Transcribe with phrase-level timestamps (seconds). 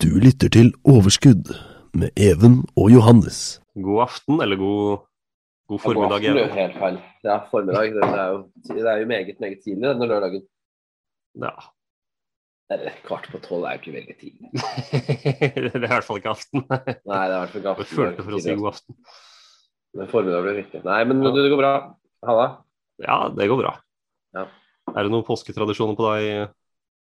[0.00, 1.50] Du lytter til Overskudd
[1.92, 3.60] med Even og Johannes.
[3.76, 5.02] God aften, eller god,
[5.68, 6.24] god formiddag.
[6.24, 6.96] Ja, god aften, helt feil.
[7.20, 7.90] Det er formiddag.
[7.98, 8.38] Det er jo,
[8.70, 10.46] det er jo meget, meget tidlig denne lørdagen.
[11.44, 11.52] Ja.
[12.72, 14.48] Eller kvart på tolv er jo ikke veldig tidlig.
[15.60, 16.64] det er i hvert fall ikke aften.
[16.64, 17.84] Nei, det er i hvert fall ikke aften.
[17.84, 18.98] Jeg følte for å si god aften.
[20.00, 20.84] Men formiddag blir viktig.
[20.88, 21.76] Nei, men du, det går bra.
[22.30, 22.48] Halla.
[23.04, 23.76] Ja, det går bra.
[24.40, 24.48] Ja.
[24.96, 26.56] Er det noen påsketradisjoner på deg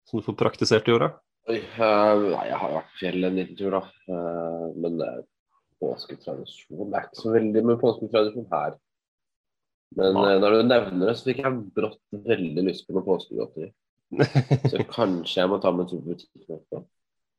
[0.06, 1.18] som du får praktisert i året?
[1.44, 3.82] Oi, uh, nei, jeg har jo vært på fjellet en liten tur, da.
[4.08, 5.19] Uh, men er
[5.82, 8.78] påsketradisjon Det er ikke så veldig med påsketradisjon her.
[9.94, 13.69] Men eh, når du nevner det, så fikk jeg brått veldig lyst på noe påskegodteri.
[14.72, 16.80] Så kanskje jeg må ta med en tur på butikken etterpå.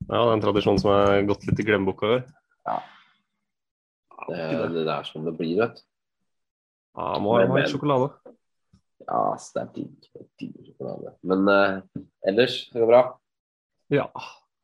[0.05, 2.23] Ja, det er en tradisjon som er gått litt i glemmeboka i år.
[2.69, 2.77] Ja.
[4.29, 4.39] Det,
[4.77, 4.85] det.
[4.87, 5.83] er sånn det blir, vet du.
[6.95, 8.13] Ja, må ha en litt sjokolade.
[9.03, 10.09] Ja, så det er digg.
[10.39, 11.15] digg sjokolade.
[11.27, 11.51] Men
[12.23, 13.03] ellers, det går bra.
[13.93, 14.09] Ja.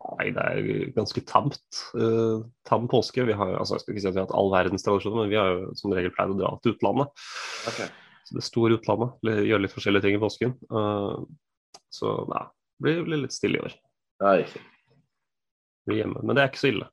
[0.02, 1.62] Nei, det er ganske tamt.
[1.94, 3.24] Uh, tam påske.
[3.28, 5.32] Vi har, altså, jeg skal ikke si at vi har hatt all verdens tradisjoner, men
[5.32, 7.28] vi har jo som regel pleid å dra til utlandet.
[8.26, 9.14] Så det store utlandet.
[9.22, 10.56] Gjøre litt forskjellige ting i påsken.
[10.74, 11.22] Uh,
[11.94, 12.46] så nei,
[12.80, 13.78] det blir, blir litt stille i år.
[14.24, 14.64] Ja, riktig.
[15.90, 16.24] Blir hjemme.
[16.26, 16.90] Men det er ikke så ille.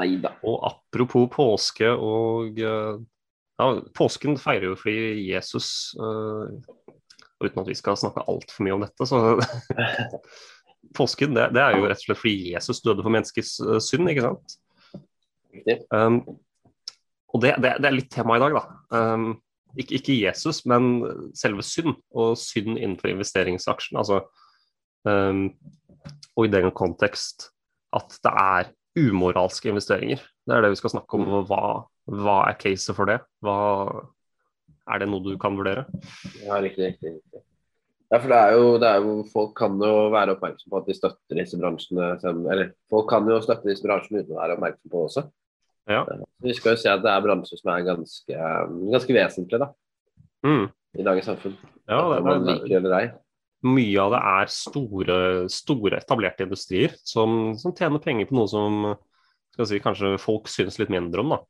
[0.00, 0.34] Nei da.
[0.48, 3.00] Og apropos påske og uh,
[3.60, 5.92] ja, Påsken feirer jo fordi Jesus
[7.42, 9.18] Uten at vi skal snakke altfor mye om dette, så
[10.96, 14.10] Påsken det, det er jo rett og slett fordi Jesus døde for menneskets uh, synd,
[14.12, 14.58] ikke sant?
[15.92, 16.20] Um,
[17.32, 18.64] og det, det, det er litt tema i dag, da.
[18.92, 19.30] Um,
[19.78, 20.90] ikke, ikke Jesus, men
[21.38, 24.00] selve synd, og synd innenfor investeringsaksjen.
[24.00, 24.20] Altså,
[25.08, 25.46] um,
[26.36, 27.48] og i den kontekst
[27.96, 30.20] at det er umoralske investeringer.
[30.44, 31.44] Det er det vi skal snakke om.
[31.48, 31.62] Hva,
[32.12, 33.20] hva er caset for det?
[33.44, 33.56] Hva,
[34.92, 35.86] er det noe du kan vurdere?
[36.42, 37.42] Ja, riktig, riktig, riktig.
[38.12, 40.88] Ja, for det er, jo, det er jo Folk kan jo være oppmerksom på at
[40.90, 42.10] de støtter disse bransjene.
[42.52, 45.24] Eller folk kan jo støtte disse bransjene uten å være oppmerksom på det også.
[45.90, 46.02] Ja.
[46.44, 48.50] Vi skal jo se at det er bransjer som er ganske,
[48.92, 49.70] ganske vesentlige da,
[50.44, 50.64] Mm.
[50.98, 51.56] i dagens samfunn.
[51.86, 53.08] Ja, det, man det, liker eller ei.
[53.62, 55.16] mye av det er store,
[55.54, 58.80] store etablerte industrier som, som tjener penger på noe som
[59.54, 61.34] skal si, kanskje folk syns litt mindre om.
[61.34, 61.40] Da.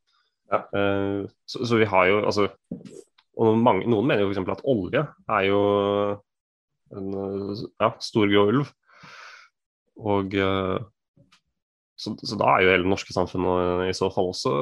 [0.53, 0.61] Ja.
[0.77, 2.49] Uh, så, så vi har jo altså
[3.41, 4.45] og mange, Noen mener jo f.eks.
[4.53, 5.61] at olje er jo
[6.97, 8.73] en eh, ja, stor grå ulv.
[10.03, 10.79] Og eh,
[11.97, 14.53] så, så da er jo hele det norske samfunnet i så fall også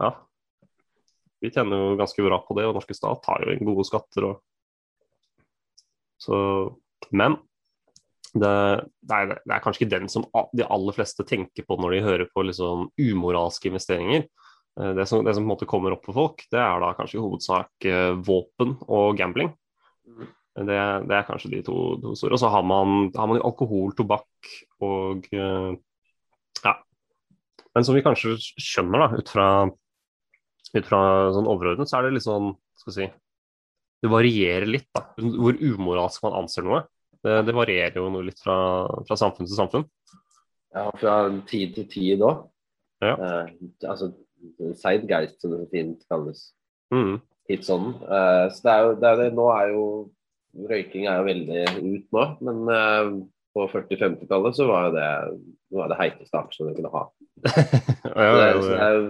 [0.00, 0.14] Ja.
[1.40, 4.26] Vi tjener jo ganske bra på det, og norske stat har jo inn gode skatter
[4.28, 4.40] og
[6.20, 6.36] så,
[7.16, 7.38] men
[8.34, 8.50] det,
[9.08, 12.02] det, er, det er kanskje ikke den som de aller fleste tenker på når de
[12.04, 14.26] hører på liksom umoralske investeringer.
[14.76, 16.92] Eh, Det som, det som på en måte kommer opp for folk, det er da
[16.98, 17.88] kanskje i hovedsak
[18.28, 19.54] våpen og gambling.
[20.66, 20.78] Det,
[21.08, 22.36] det er kanskje de to, to store.
[22.36, 24.50] Og så har man, har man jo alkohol, tobakk
[24.84, 25.72] og eh,
[26.64, 26.74] ja.
[27.74, 29.48] Men som vi kanskje skjønner, da, ut fra,
[30.74, 31.02] ut fra
[31.36, 33.08] sånn overordnet, så er det litt sånn Skal vi si
[34.02, 35.06] Det varierer litt, da.
[35.20, 36.84] Hvor umoralsk man anser noe.
[37.20, 38.56] Det, det varierer jo noe litt fra,
[39.08, 39.88] fra samfunn til samfunn.
[40.70, 41.16] Ja, fra
[41.50, 42.46] tid til tid òg.
[43.00, 43.16] Ja.
[43.16, 43.50] Eh,
[43.88, 44.12] altså
[44.80, 46.50] Sidegeist, som det fint kalles.
[46.94, 47.18] Mm.
[47.66, 47.90] Sånn.
[48.06, 49.84] Uh, så det er jo, det er det, nå er jo
[50.50, 53.10] Røyking er jo veldig ut nå, men eh,
[53.54, 55.08] på 40-50-tallet så var jo det
[55.70, 57.04] noe av det heiteste aksjen du kunne ha.
[57.46, 59.04] ja, Så det, er, det, er,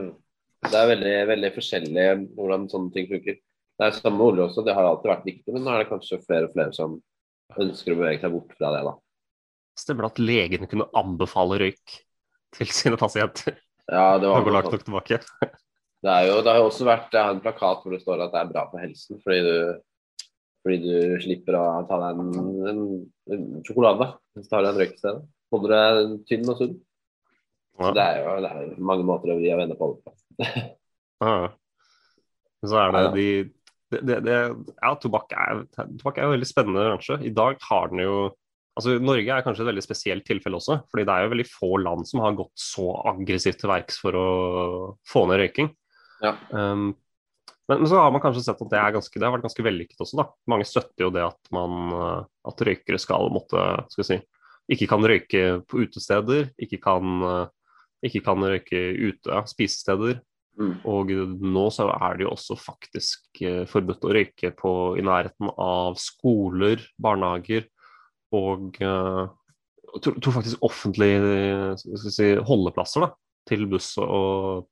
[0.67, 3.41] det er veldig, veldig forskjellig hvordan sånne ting funker.
[3.81, 6.21] Det er samme olje også, det har alltid vært viktig, men nå er det kanskje
[6.27, 6.99] flere og flere som
[7.61, 8.85] ønsker å bevege seg bort fra det.
[8.91, 8.95] da.
[9.81, 11.99] Stemmer det at legene kunne anbefale røyk
[12.57, 13.57] til sine pasienter?
[13.91, 15.19] Ja, det, var langt nok tilbake.
[15.41, 18.43] det, er jo, det har jo også vært en plakat hvor det står at det
[18.43, 19.55] er bra for helsen, fordi du,
[20.65, 22.33] fordi du slipper å ta deg en,
[22.71, 22.83] en,
[23.33, 24.11] en sjokolade.
[24.51, 25.23] Tar du en røyk i stedet.
[25.55, 26.75] Holder deg tynn og sunn.
[27.81, 29.95] Så det er jo det er mange måter å vri og vende på.
[31.21, 31.51] Ja.
[32.65, 33.15] Så er det Ja, ja.
[33.17, 33.27] de
[33.91, 34.37] det, det, det,
[34.79, 37.17] ja, tobakk er, tobakk er jo veldig spennende bransje.
[37.27, 38.15] I dag har den jo
[38.79, 40.79] altså Norge er kanskje et veldig spesielt tilfelle også.
[40.91, 44.17] fordi det er jo veldig få land som har gått så aggressivt til verks for
[44.17, 44.27] å
[45.11, 45.73] få ned røyking.
[46.23, 46.37] Ja.
[46.55, 46.93] Um,
[47.71, 50.03] men, men så har man kanskje sett at det, ganske, det har vært ganske vellykket
[50.03, 50.19] også.
[50.19, 50.27] da.
[50.51, 53.63] Mange støtter jo det at, man, uh, at røykere skal måtte
[53.95, 54.19] skal si,
[54.71, 57.47] ikke kan røyke på utesteder, ikke kan, eh,
[58.07, 60.21] ikke kan røyke ute, spisesteder.
[60.61, 60.77] Mm.
[60.89, 65.51] Og nå så er det jo også faktisk eh, forbudt å røyke på, i nærheten
[65.57, 67.67] av skoler, barnehager
[68.37, 69.23] og eh,
[69.91, 71.31] jeg tror, tror faktisk offentlige
[71.75, 73.13] eh, si, holdeplasser da,
[73.51, 74.69] til buss og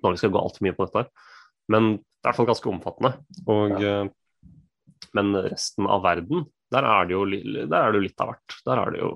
[0.00, 1.04] vi skal gå altfor mye på dette.
[1.04, 1.29] her.
[1.70, 3.12] Men det er i hvert fall ganske omfattende.
[3.46, 3.98] Og, ja.
[5.16, 8.56] Men resten av verden, der er det jo der er det litt av hvert.
[8.66, 9.12] Der er det jo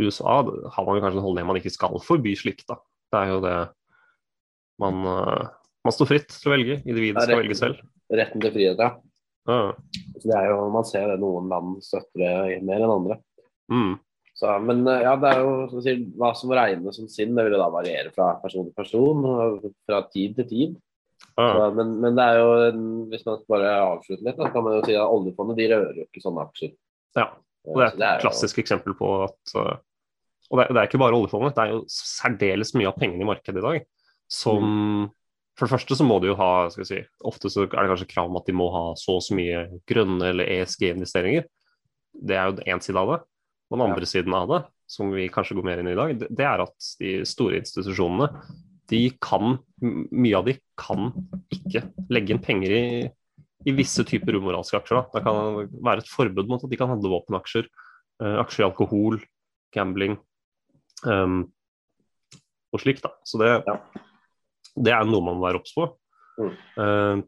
[0.00, 2.66] USA har man jo kanskje en holdning man ikke skal forby slikt.
[2.70, 2.78] da.
[3.10, 3.56] Det er jo det
[4.80, 5.48] man, eh,
[5.84, 6.76] man står fritt til å velge.
[6.84, 7.80] Individet skal velge selv.
[8.10, 8.92] Retten til frihet, ja.
[9.48, 9.72] Ja.
[10.20, 13.18] Så det er jo, man ser det noen land støtter det mer enn andre.
[13.72, 13.92] Mm.
[14.36, 17.44] Så, men eh, ja, det er jo som sier, hva som regnes som sinn, det
[17.46, 19.26] vil jo da variere fra person til person,
[19.88, 20.78] fra tid til tid.
[21.40, 21.68] Ja.
[21.76, 22.48] Men, men det er jo,
[23.12, 26.04] hvis man bare avslutter litt, da, kan man jo si at oljefondet de rører jo
[26.08, 26.74] ikke sånne aksjer.
[27.20, 27.28] ja.
[27.68, 29.74] Og det er et et er klassisk eksempel på at uh,
[30.48, 33.20] Og det, er- det er ikke bare oljefondet, det er jo særdeles mye av pengene
[33.20, 33.82] i markedet i dag
[34.32, 35.08] som Mm.
[35.58, 37.90] For det første så må de jo ha skal vi si, Ofte så er det
[37.90, 41.44] kanskje krav om at de må ha så og så mye grønne eller ESG-investeringer.
[42.16, 43.18] Det er jo én side av det.
[43.68, 46.14] Og den andre siden av det, som vi kanskje går mer inn i i dag,
[46.22, 48.30] det, det er at de store institusjonene
[48.90, 51.10] de kan, mye av de kan
[51.54, 52.84] ikke legge inn penger i,
[53.68, 54.98] i visse typer umoralske aksjer.
[54.98, 55.18] Da.
[55.18, 57.68] Det kan være et forbud mot at de kan handle våpenaksjer,
[58.22, 59.20] eh, aksjer i alkohol,
[59.74, 60.16] gambling
[61.06, 61.44] um,
[62.74, 63.04] og slikt.
[63.06, 63.14] Da.
[63.24, 63.76] Så det, Ja.
[64.76, 65.86] det er noe man må være obs på.
[66.40, 66.56] Mm.
[66.80, 67.22] Uh,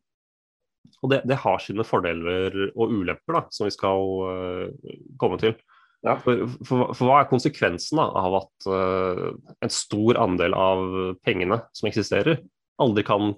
[1.03, 5.57] og det, det har sine fordeler og ulemper, da, som vi skal uh, komme til.
[6.03, 6.17] Ja.
[6.25, 9.29] For, for, for hva er konsekvensen da, av at uh,
[9.63, 10.83] en stor andel av
[11.23, 12.41] pengene som eksisterer,
[12.83, 13.35] aldri kan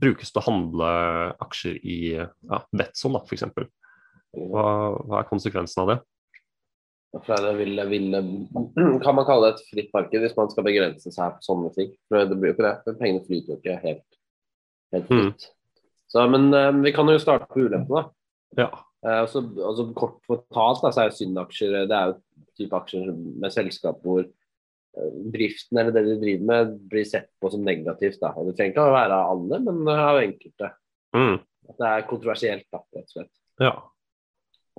[0.00, 0.88] brukes til å handle
[1.44, 3.46] aksjer i ja, Betson, da, f.eks.?
[4.30, 4.64] Hva,
[5.06, 5.98] hva er konsekvensen av det?
[7.10, 8.12] Det vil, vil,
[9.02, 11.88] kan man kalle det et fritt marked hvis man skal begrense seg på sånne ting.
[12.06, 12.76] For det blir jo ikke det.
[12.86, 14.06] Men Pengene flyter jo ikke helt,
[14.94, 15.24] helt Mm.
[15.24, 15.48] fritt.
[16.10, 18.02] Så, men uh, vi kan jo starte på ulempene.
[18.02, 18.64] da.
[18.64, 18.70] Ja.
[19.06, 22.18] Eh, altså, altså Kort fortalt da, så er jo syndaksjer det er jo
[22.60, 27.52] type aksjer med selskap hvor eh, driften eller det de driver med blir sett på
[27.52, 28.20] som negativt.
[28.22, 28.34] da.
[28.36, 30.74] Og Det trenger ikke å være av alle, men av enkelte.
[31.16, 31.38] Mm.
[31.70, 33.32] At det er kontroversielt, da, rett og slett.
[33.62, 33.78] ja.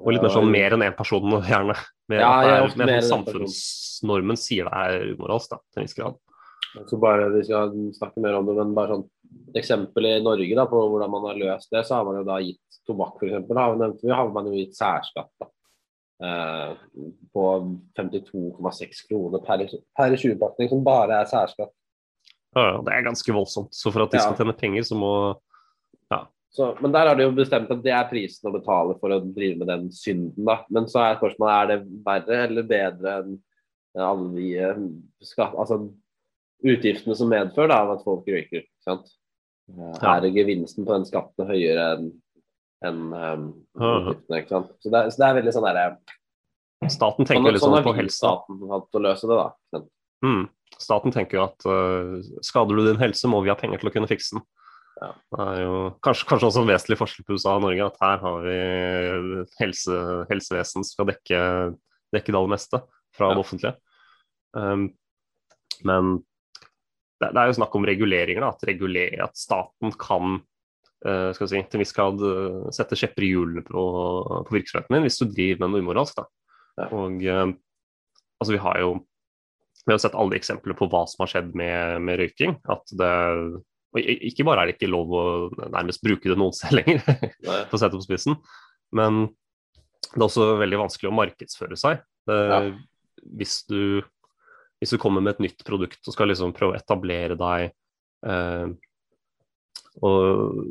[0.01, 1.75] Og litt mer sånn mer enn én person, gjerne.
[2.09, 5.97] Mer, Ja, ja, er, mer sånn samfunnsnormen sier det er umoralsk, da, til en viss
[5.97, 6.15] grad.
[6.89, 9.05] Så bare Vi skal snakke mer om det, men bare sånn
[9.51, 12.27] et eksempel i Norge da, på hvordan man har løst det, så har man jo
[12.27, 13.51] da gitt tobakk f.eks.
[13.55, 15.47] Har, har man jo gitt særskatt da,
[16.23, 16.73] eh,
[17.33, 17.45] på
[17.99, 19.65] 52,6 kroner per,
[19.97, 21.73] per 20-pakning, som bare er særskatt.
[22.55, 23.71] Ja, ja, det er ganske voldsomt.
[23.75, 24.25] Så for at de Ja.
[24.27, 25.13] skal tjene penger, så må
[26.51, 29.21] Så, men der har de jo bestemt at det er prisen å betale for å
[29.23, 30.43] drive med den synden.
[30.43, 30.57] da.
[30.67, 33.37] Men så er spørsmålet er det verre eller bedre enn
[33.95, 34.81] alle de eh,
[35.23, 35.77] skatt, altså,
[36.59, 38.65] utgiftene som medfører da, at folk røyker.
[38.83, 39.07] sant?
[39.71, 40.17] Eh, Ja.
[40.17, 42.11] Er gevinsten på den skatten høyere enn
[42.83, 43.35] en, eh,
[43.79, 44.15] Mhm.
[44.27, 44.67] utgiftene?
[44.81, 45.97] Så det, så det er veldig sånn derre
[46.89, 48.17] Staten Sånn, tenker litt sånn sånn på helse.
[48.17, 49.81] staten hatt å løse det, da.
[50.25, 50.49] Mm.
[50.79, 53.93] Staten tenker jo at uh, skader du din helse, må vi ha penger til å
[53.93, 54.41] kunne fikse den.
[55.01, 55.11] Ja.
[55.37, 58.17] Det er jo kanskje, kanskje også en vesentlig forskjell på USA og Norge, at her
[58.17, 61.77] har vi helse, helsevesen som skal dekke,
[62.13, 62.81] dekke det aller meste
[63.13, 63.35] fra Ja.
[63.35, 63.75] det offentlige.
[64.55, 64.93] Um,
[65.83, 66.23] men
[67.21, 70.39] det, det er jo snakk om reguleringer, da, at, reguler, at staten kan
[71.05, 73.85] uh, skal si, til viss grad uh, sette kjepper i hjulene på,
[74.47, 76.23] på virksomheten din hvis du driver med noe umoralsk.
[76.79, 76.89] Ja.
[76.89, 77.47] Og uh,
[78.41, 78.95] altså vi har jo
[79.85, 82.57] vi har sett alle eksempler på hva som har skjedd med, med røyking.
[82.69, 83.11] At det,
[83.91, 85.23] og ikke bare er det ikke lov å
[85.73, 87.01] nærmest bruke det noen sted lenger,
[87.69, 88.37] for å sette på spissen,
[88.95, 89.23] men
[90.11, 92.01] det er også veldig vanskelig å markedsføre seg.
[92.29, 92.59] Det, Ja.
[93.39, 94.03] hvis, du,
[94.81, 97.67] hvis du kommer med et nytt produkt og skal liksom prøve å etablere deg
[98.25, 98.71] eh,
[100.01, 100.65] og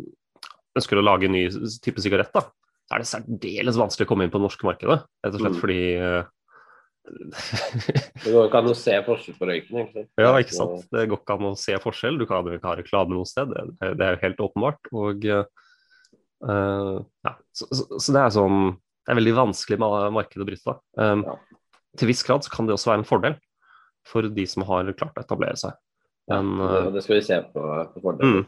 [0.78, 1.44] ønsker å lage en ny
[1.82, 2.42] type sigarett, da,
[2.88, 5.00] så er det særdeles vanskelig å komme inn på det norske markedet.
[5.24, 5.60] Rett og slett Mm.
[5.62, 6.28] fordi eh,
[7.10, 9.78] Det går ikke an å se forskjell på røyken.
[9.82, 10.10] ikke sant?
[10.20, 10.84] Ja, ikke sant.
[10.92, 12.18] Det går ikke an å se forskjell.
[12.20, 14.90] Du kan ikke ha reklame noe sted, det, det er jo helt åpenbart.
[14.94, 15.44] Og eh,
[17.26, 20.76] ja, så, så, så det er sånn Det er veldig vanskelig med markedet å bryte.
[21.00, 21.38] Um, Ja.
[21.98, 23.32] Til viss grad så kan det også være en fordel
[24.10, 25.76] for de som har klart å etablere seg.
[26.30, 27.64] Men det, eh, det skal vi se på,
[27.94, 28.40] på fordelen.
[28.42, 28.46] mm,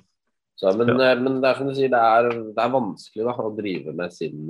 [0.61, 1.15] Så, men, ja.
[1.19, 4.13] men det er som du sier, det er, det er vanskelig da, å drive med
[4.15, 4.47] sin,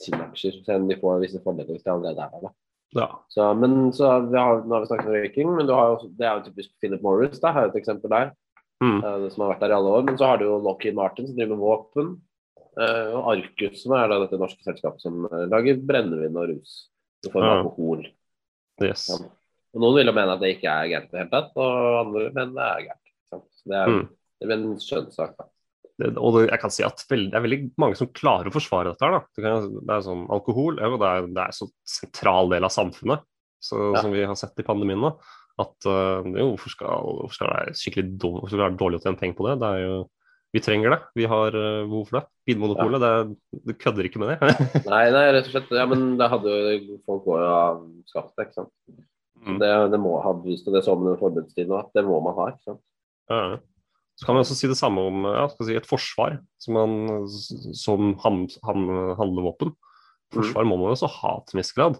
[0.00, 2.54] sin sine aksjer, selv om de får visse fordeler hvis de allerede er der.
[2.96, 3.08] ja.
[3.32, 6.26] Så, men så vi har, Nå har vi snakket om røyking, men du har det
[6.26, 7.40] er jo typisk Philip Morris.
[7.42, 8.32] da, har et eksempel der,
[8.80, 10.04] Mm, eh, som har vært der i alle år.
[10.08, 12.06] Men så har du jo Lockheed Martin, som driver med våpen.
[12.80, 16.88] eh, og Arcus, som er da dette norske selskapet som eh, lager brennevin og rus
[17.26, 17.58] i form av Ja.
[17.60, 18.06] alkohol.
[18.80, 19.02] Yes.
[19.10, 19.18] Ja.
[19.74, 21.98] Og noen vil jo mene at det ikke er gærent i det hele tatt, og
[22.00, 23.06] andre mener det er gærent.
[23.70, 24.04] det er, Mm.
[24.40, 25.34] det blir en skjønnssak.
[25.38, 25.44] da.
[26.00, 28.94] Det, og det, jeg kan si at det er veldig mange som klarer å forsvare
[28.94, 29.04] dette.
[29.04, 29.20] her.
[29.36, 32.72] Det, kan, det er sånn Alkohol ja, det er, det er så sentral del av
[32.72, 33.20] samfunnet,
[33.60, 34.00] så, Ja.
[34.00, 35.12] som vi har sett i pandemien da,
[35.60, 38.80] At uh, jo, hvorfor skal, hvorfor skal det være skikkelig dårlig, hvorfor skal det være
[38.80, 39.58] dårlig å tjene penger på det?
[39.60, 39.98] det er jo,
[40.56, 41.00] vi trenger det.
[41.14, 42.24] Vi har øh, behov for det.
[42.48, 44.48] Vinmonopolet, det, det kødder ikke med det.
[44.90, 45.68] Nei, nei, rett og slett.
[45.78, 48.72] Ja, men det hadde jo folk òg skapt det, ikke sant.
[49.40, 49.58] Mm.
[49.62, 52.18] Det, det må ha vist, og det så man under forbudstiden òg, at det må
[52.24, 52.48] man ha.
[52.52, 52.82] ikke sant.
[53.30, 53.42] Ja.
[54.20, 57.28] Så kan vi også si det samme om ja, skal si et forsvar som, man,
[57.78, 58.82] som han, han,
[59.16, 59.72] handlevåpen.
[60.34, 61.96] Forsvar må man jo også ha til en viss grad.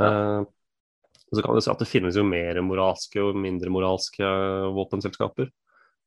[0.00, 0.40] Eh,
[1.32, 4.32] så kan vi si at det finnes jo mer moralske og mindre moralske
[4.76, 5.52] våpenselskaper.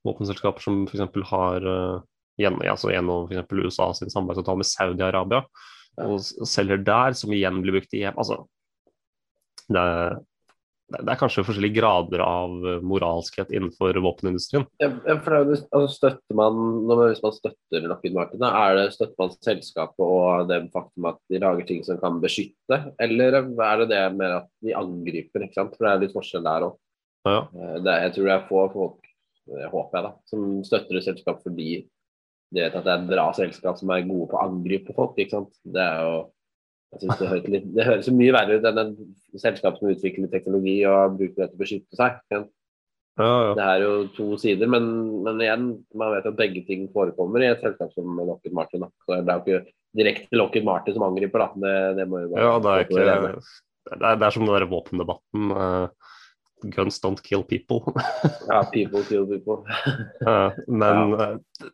[0.06, 1.30] Våpenselskaper som f.eks.
[1.30, 2.02] har uh,
[2.42, 5.42] gjennom, altså gjennom for USA sin samarbeidsavtale med Saudi-Arabia,
[6.06, 8.04] og selger der, som igjen blir brukt i.
[8.12, 8.44] Altså,
[9.66, 9.86] det
[10.94, 14.68] det er kanskje forskjellige grader av eh, moralskhet innenfor våpenindustrien.
[14.82, 18.78] Ja, ja, for det er jo, altså støtter man, Hvis man støtter Lockheed Martin, er
[18.78, 23.40] det, støtter man selskapet og det faktum at de lager ting som kan beskytte, eller
[23.42, 25.48] er det det med at de angriper?
[25.48, 25.74] ikke sant?
[25.74, 26.78] For det er litt forskjell der òg.
[27.26, 27.42] Ja.
[28.06, 29.12] Jeg tror det er få folk,
[29.74, 31.70] håper jeg, da, som støtter et selskap fordi
[32.54, 35.18] de vet at det er et bra selskap som er gode på å angripe folk.
[35.18, 35.58] ikke sant?
[35.66, 36.18] Det er jo
[36.94, 38.94] jeg synes det, høres litt, det høres mye verre ut enn en
[39.42, 42.22] selskap som utvikler teknologi og bruker det til å beskytte seg.
[42.32, 42.44] Ja,
[43.20, 43.52] ja.
[43.56, 44.88] Det er jo to sider, men,
[45.24, 48.84] men igjen, man vet at begge ting forekommer i et selskap som Lockheed Martin.
[48.84, 48.92] Da.
[49.08, 51.62] Så det er jo ikke direkte Lockheed Martin som angriper, da.
[51.64, 53.06] Det, det må jo bare ja, det er ikke.
[53.86, 55.56] Det er, det er som den der våpendebatten.
[55.56, 56.12] Uh,
[56.76, 57.84] guns don't kill people.
[58.52, 59.64] Ja, people kill people.
[60.28, 61.72] uh, men eh, det,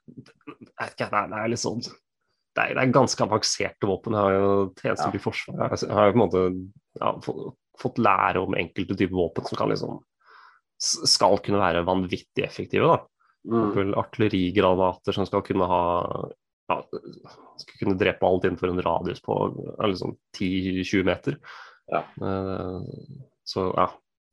[0.98, 1.82] det, det det er litt sånn
[2.52, 4.16] det er, det er ganske avanserte våpen.
[4.18, 5.84] Jeg har jo tjenestegjort i Forsvaret.
[5.86, 6.42] Jeg har jo på en måte
[7.00, 7.44] ja, fått,
[7.80, 10.02] fått lære om enkelte typer våpen som kan liksom
[10.82, 12.90] skal kunne være vanvittig effektive.
[12.90, 13.00] da.
[13.42, 13.96] Mm.
[13.98, 15.86] artillerigranater som skal kunne ha
[16.70, 16.76] ja,
[17.58, 19.38] skal kunne drepe alt innenfor en radius på
[19.82, 21.40] liksom 10-20 meter.
[21.92, 22.04] Ja.
[22.22, 22.82] Eh,
[23.44, 23.88] så ja.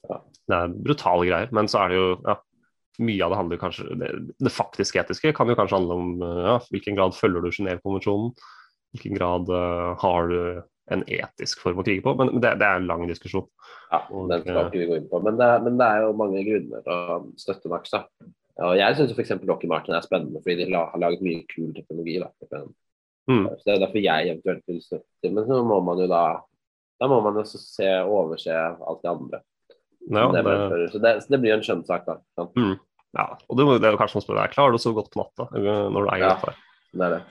[0.08, 0.20] Ja.
[0.48, 1.50] Det er brutale greier.
[1.52, 2.36] Men så er det jo ja,
[3.02, 4.08] mye av det handler kanskje Det,
[4.42, 8.32] det faktisk etiske kan jo kanskje handle om eh, ja, hvilken grad følger du Genévekonvensjonen?
[8.94, 10.40] Hvilken grad uh, har du
[10.88, 12.14] en etisk form å krige på?
[12.16, 13.44] Men det, det er en lang diskusjon.
[13.90, 15.20] Ja, Og, den skal eh, ikke vi gå inn på.
[15.26, 17.92] Men det, men det er jo mange grunner til å støtte Max.
[17.92, 18.30] da.
[18.64, 19.34] Og jeg syns f.eks.
[19.44, 22.16] Lockheed Martin er spennende fordi de har laget mye kul teknologi.
[22.24, 22.62] da.
[23.28, 23.44] Mm.
[23.44, 25.28] Så Det er derfor jeg eventuelt vil støtte.
[25.28, 26.24] Men så må man jo da
[26.98, 29.42] da må man jo se, overse alt det andre.
[30.08, 32.46] Ja, det det, så, det, så det blir en skjønnssak, da.
[32.56, 32.76] Mm.
[33.18, 34.52] ja, og det, det er jo kanskje noe spørsmål.
[34.54, 36.30] Klarer du å sove godt på natta når du eier Ja.
[36.36, 36.54] dette?
[36.94, 37.22] Det er det.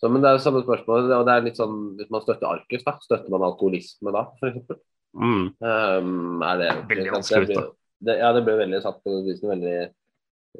[0.00, 1.10] Så, men det er jo samme spørsmål.
[1.16, 4.82] og det er litt sånn, Hvis man støtter Arcus, da, støtter man alkoholisme da, f.eks.?
[5.16, 5.46] Mm.
[5.64, 7.56] Um, er det Veldig vanskelig,
[8.04, 9.76] det, Ja, det blir veldig satt på prisen, veldig,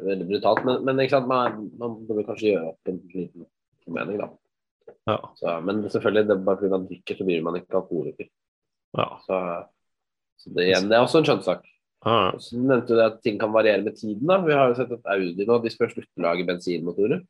[0.07, 0.63] veldig brutalt.
[0.65, 3.45] Men, men ikke sant, man, man burde kanskje gjøre opp en liten
[3.85, 4.31] formening, da.
[5.11, 5.19] Ja.
[5.37, 8.31] Så, men selvfølgelig, det er bare fordi man drikker, så blir man ikke alkoholiker.
[8.97, 9.09] Ja.
[9.27, 9.41] Så,
[10.41, 11.65] så det, igjen, det er også en skjønnssak.
[11.65, 11.73] sak
[12.37, 14.27] Og Så nevnte du at ting kan variere med tiden.
[14.29, 14.39] da.
[14.45, 17.25] Vi har jo sett at Audi nå de skal slutte å lage bensinmotorer.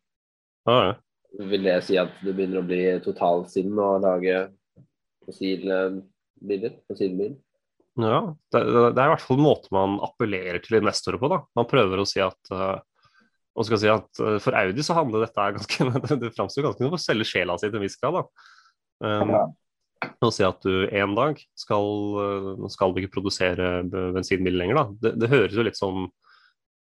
[0.67, 0.95] Ja.
[1.37, 4.47] Vil det si at det begynner å bli totalsinn å lage
[5.27, 6.77] fossilbiler?
[6.91, 7.37] Fossilbil?
[7.97, 8.19] Ja,
[8.53, 11.31] det, det er i hvert fall en måte man appellerer til investorer på.
[11.33, 11.41] da.
[11.57, 12.77] Man prøver å si at eh,
[13.57, 15.87] og skal si at eh, For Audi så handler dette ganske,
[16.21, 18.21] det framstår ganske som å selge sjela si til en viss grad.
[18.21, 18.51] da.
[19.05, 19.47] Um, Ja.
[20.07, 21.87] Å si at du en dag skal,
[22.23, 23.81] eh, skal du ikke produsere
[24.15, 24.85] bensinbil lenger, da.
[25.03, 26.07] Det, det høres jo litt som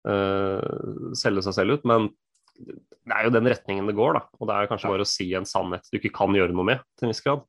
[0.07, 2.09] uh, selge seg selv ut, men
[2.61, 4.23] det er jo den retningen det går, da.
[4.39, 4.93] Og det er kanskje Ja.
[4.95, 7.43] bare å si en sannhet du ikke kan gjøre noe med, til en viss grad.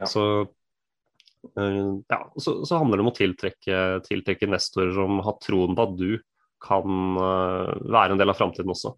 [0.00, 0.10] Ja.
[0.10, 5.76] Så uh, ja, så, så handler det om å tiltrekke, tiltrekke investorer som har troen
[5.76, 6.10] på at du
[6.64, 8.96] kan uh, være en del av framtiden også.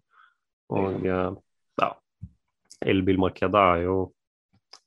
[0.77, 1.31] Og ja,
[2.83, 3.97] elbilmarkedet er jo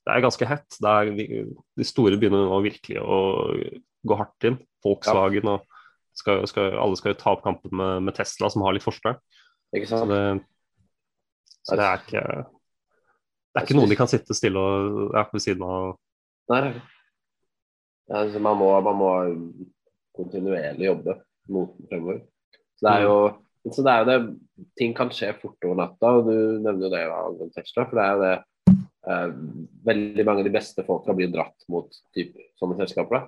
[0.07, 0.79] det er ganske hett.
[0.81, 3.19] Det er, de, store begynner nå virkelig å
[4.07, 4.57] gå hardt inn.
[4.85, 5.67] Volkswagen og
[6.17, 9.19] skal, skal, alle skal jo ta opp kampen med, med Tesla, som har litt forsprang.
[9.87, 10.23] Så det,
[11.63, 12.25] så det er ikke
[13.51, 15.95] det er ikke noe de kan sitte stille og ja, ved siden av.
[16.53, 16.61] Nei.
[18.11, 19.11] Ja, altså, man, må, man må
[20.15, 21.17] kontinuerlig jobbe
[21.51, 22.21] mot fremover.
[22.79, 23.17] Så det er jo
[23.69, 24.21] så det er jo det,
[24.79, 27.85] Ting kan skje fort over natta, og du nevner jo det angående Tesla.
[27.91, 28.33] For det er jo det
[29.87, 33.19] Veldig mange av de beste folka blir dratt mot typ, sånne selskaper.
[33.19, 33.23] da.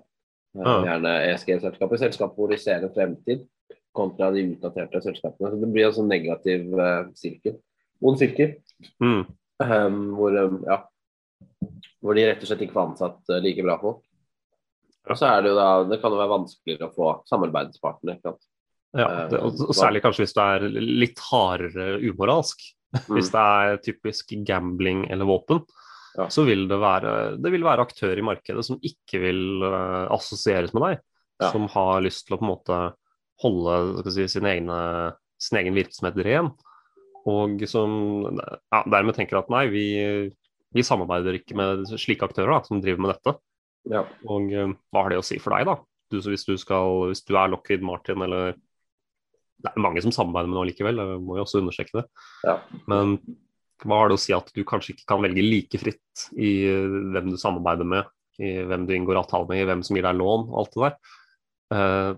[0.58, 0.76] Eh, Ja.
[0.84, 3.46] Gjerne ESG-selskaper, selskaper hvor de ser en fremtid,
[3.96, 5.50] kontra de utdaterte selskapene.
[5.50, 7.58] Så Det blir en sånn negativ uh, sirkel.
[8.02, 8.56] Ond sirkel.
[9.00, 9.26] Mm.
[9.62, 10.78] Um, hvor, um, ja,
[12.02, 14.02] hvor de rett og slett ikke får ansatt uh, like bra folk.
[15.10, 18.20] Og så er det jo da Det kan jo være vanskeligere å få samarbeidspartner.
[18.92, 22.60] Ja, det, og, og særlig kanskje hvis du er litt hardere umoralsk.
[23.12, 25.64] Hvis det er typisk gambling eller våpen,
[26.12, 26.26] Ja.
[26.28, 30.74] så vil det være Det vil være aktører i markedet som ikke vil uh, assosieres
[30.76, 30.98] med deg.
[31.40, 31.48] Ja.
[31.54, 32.80] Som har lyst til å på en måte
[33.40, 34.76] holde si, sin, egne,
[35.40, 36.50] sin egen virksomhet ren.
[37.24, 37.94] Og som
[38.28, 39.86] ja, dermed tenker at nei, vi,
[40.74, 43.34] vi samarbeider ikke med slike aktører da, som driver med dette.
[43.96, 44.04] Ja.
[44.28, 45.78] Og uh, hva har det å si for deg, da?
[46.12, 48.52] Du, hvis, du skal, hvis du er Lockheed Martin eller
[49.62, 52.04] Det er mange som samarbeider med noe likevel, jeg må jo også understreke det.
[52.48, 52.56] Ja.
[52.90, 53.16] Men
[53.82, 56.98] hva har det å si at du kanskje ikke kan velge like fritt i eh,
[57.14, 58.10] hvem du samarbeider med,
[58.42, 60.84] i hvem du inngår avtale med, i hvem som gir deg lån og alt det
[60.84, 60.94] der?
[61.76, 62.12] Eh,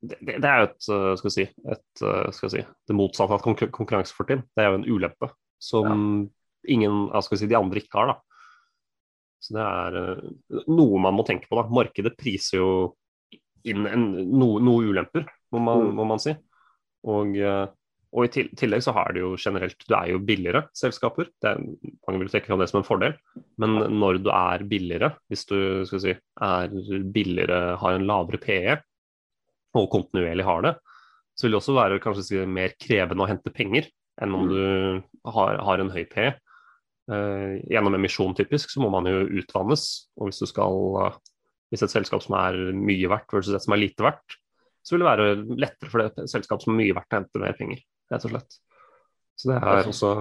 [0.00, 2.02] det, det, det er jo et, eh, skal vi si, et
[2.34, 4.46] skal vi si, det motsatte av et konkur konkurransefortrinn.
[4.56, 5.90] Det er jo en ulempe som
[6.68, 8.14] ingen, ja, skal vi si, de andre ikke har.
[8.14, 8.16] da.
[9.40, 11.56] Så det er noe man må tenke på.
[11.56, 11.66] da.
[11.72, 12.70] Markedet priser jo
[13.68, 15.94] inn en, no, noe ulemper, må man, Mm.
[15.96, 16.32] må man si.
[17.08, 17.66] Og, eh,
[18.10, 21.30] og i tillegg så har det jo generelt Du er jo billigere selskaper.
[21.40, 21.62] Det er,
[22.08, 23.16] mange vil trekke fram det som en fordel.
[23.62, 26.76] Men når du er billigere, hvis du si, er
[27.14, 28.80] billigere, har en lavere PE
[29.78, 30.74] og kontinuerlig har det,
[31.38, 33.86] så vil det også være kanskje si, mer krevende å hente penger
[34.20, 34.58] enn om du
[35.32, 36.32] har, har en høy PE.
[37.10, 39.86] Uh, gjennom emisjon typisk så må man jo utvannes.
[40.18, 41.14] Og hvis du skal uh,
[41.70, 44.36] hvis et selskap som er mye verdt versus et som er lite verdt,
[44.82, 47.56] så vil det være lettere for det selskapet som er mye verdt å hente mer
[47.58, 47.82] penger,
[48.12, 48.60] rett og slett.
[49.40, 50.14] Så det er også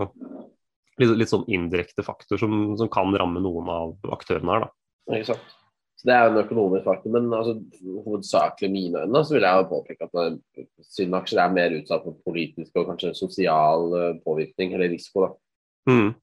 [1.00, 5.18] litt, litt sånn indirekte faktor som, som kan ramme noen av aktørene her, da.
[5.18, 5.56] Ikke sant?
[6.00, 7.58] Så Det er jo en økonomisk faktor, men altså,
[8.06, 12.06] hovedsakelig i mine øyne så vil jeg jo påpeke at eh, Synd-aksjer er mer utsatt
[12.06, 15.26] for politisk og kanskje sosial eh, påvirkning eller risiko.
[15.26, 15.92] da.
[15.92, 16.14] Mm.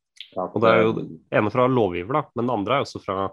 [0.47, 0.95] Og det er jo
[1.41, 3.29] ene fra lovgiver, da, men det andre er også fra,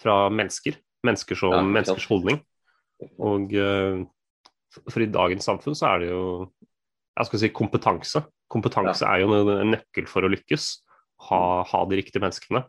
[0.00, 0.80] fra mennesker.
[1.04, 2.40] Mennesker som Ja, menneskers holdning.
[3.20, 4.00] Og eh,
[4.84, 6.22] for i dagens samfunn så er det jo
[7.16, 8.22] jeg skal si kompetanse.
[8.52, 10.68] Kompetanse er jo en, nøkkel for å lykkes.
[11.30, 12.66] Ha, ha de riktige menneskene.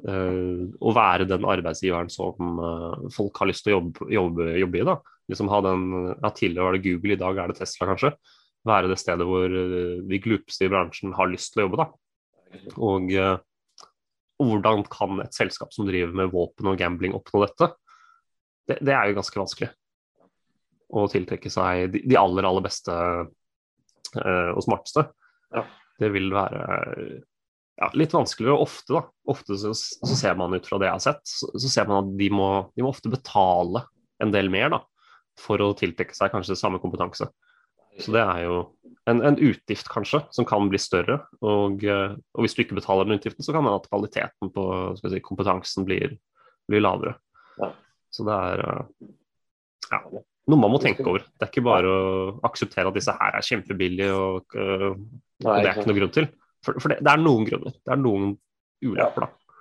[0.00, 4.80] Uh, og være den arbeidsgiveren som uh, folk har lyst til å jobbe, jobbe, jobbe
[4.80, 4.84] i.
[4.86, 4.94] da.
[5.30, 5.82] Liksom ha den,
[6.14, 8.12] ja, Tidligere var det Google, i dag er det Tesla, kanskje.
[8.70, 11.82] Være det stedet hvor uh, de glupeste i bransjen har lyst til å jobbe.
[11.82, 11.90] da.
[12.82, 13.12] Og,
[14.40, 17.68] og hvordan kan et selskap som driver med våpen og gambling oppnå dette?
[18.66, 19.70] Det, det er jo ganske vanskelig.
[20.90, 25.06] Å tiltrekke seg de, de aller, aller beste uh, og smarteste.
[25.54, 25.64] Ja.
[26.00, 26.62] Det vil være
[27.80, 28.58] ja, litt vanskeligere.
[28.60, 29.04] Ofte, da.
[29.30, 32.04] Ofte så, så ser man ut fra det jeg har sett, så, så ser man
[32.04, 33.84] at de må, de må ofte betale
[34.20, 34.82] en del mer da,
[35.40, 37.30] for å tiltrekke seg kanskje samme kompetanse.
[38.00, 38.58] Så det er jo
[39.10, 41.18] en, en utgift kanskje, som kan bli større.
[41.44, 44.64] Og, og hvis du ikke betaler den utgiften, så kan det at kvaliteten på
[45.00, 46.14] si, kompetansen blir,
[46.70, 47.16] blir lavere.
[47.60, 47.72] Ja.
[48.12, 48.64] Så det er
[49.90, 50.00] ja,
[50.48, 51.24] noe man må tenke over.
[51.36, 52.04] Det er ikke bare å
[52.48, 54.86] akseptere at disse her er kjempebillige, og, eh,
[55.44, 56.30] og det er ikke noe grunn til.
[56.64, 57.76] For, for det, det er noen grunner.
[57.76, 58.32] Det er noen
[58.84, 59.58] ulemper, da.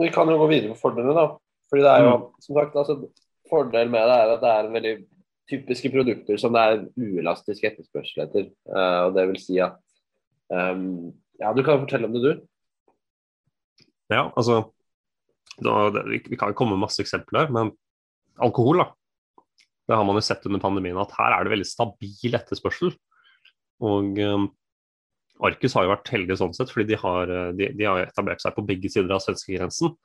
[0.00, 1.26] Vi kan jo gå videre på fordelene, da.
[1.70, 2.42] Fordi det er jo, Mm.
[2.44, 3.00] som sagt, altså,
[3.50, 4.94] Fordel med det er at det er veldig
[5.50, 8.50] typiske produkter som det er uelastisk etterspørsel etter.
[8.70, 9.78] Uh, og det vil si at
[10.54, 12.46] um, Ja, du kan fortelle om det, du.
[14.12, 14.70] Ja, altså
[15.58, 17.72] da, det, vi, kan komme med masse eksempler men
[18.40, 18.86] alkohol, da.
[19.90, 22.92] Det har man jo sett under pandemien at her er det veldig stabil etterspørsel.
[23.82, 24.44] Og um,
[25.42, 28.42] Arcus har jo vært heldige sånn sett, fordi de har, eh, de, de har etablert
[28.42, 29.96] seg på begge sider av svenskegrensen.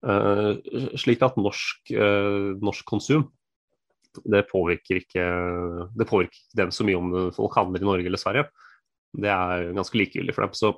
[0.00, 0.56] Uh,
[0.98, 3.26] slik at norsk, uh, norsk konsum
[4.24, 5.24] det påvirker ikke
[5.94, 8.46] det påvirker ikke dem så mye om folk handler i Norge eller Sverige.
[9.12, 10.56] Det er ganske likegyldig for dem.
[10.56, 10.72] Så,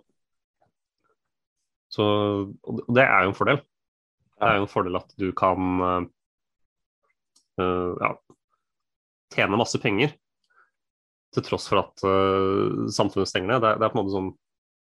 [1.93, 2.05] så
[2.51, 3.63] og det er jo en fordel.
[4.37, 6.03] Det er jo en fordel at du kan uh,
[8.03, 8.13] ja,
[9.33, 10.15] tjene masse penger
[11.33, 13.63] til tross for at uh, samfunnet stenger ned.
[13.65, 14.33] Det, det er på en måte sånn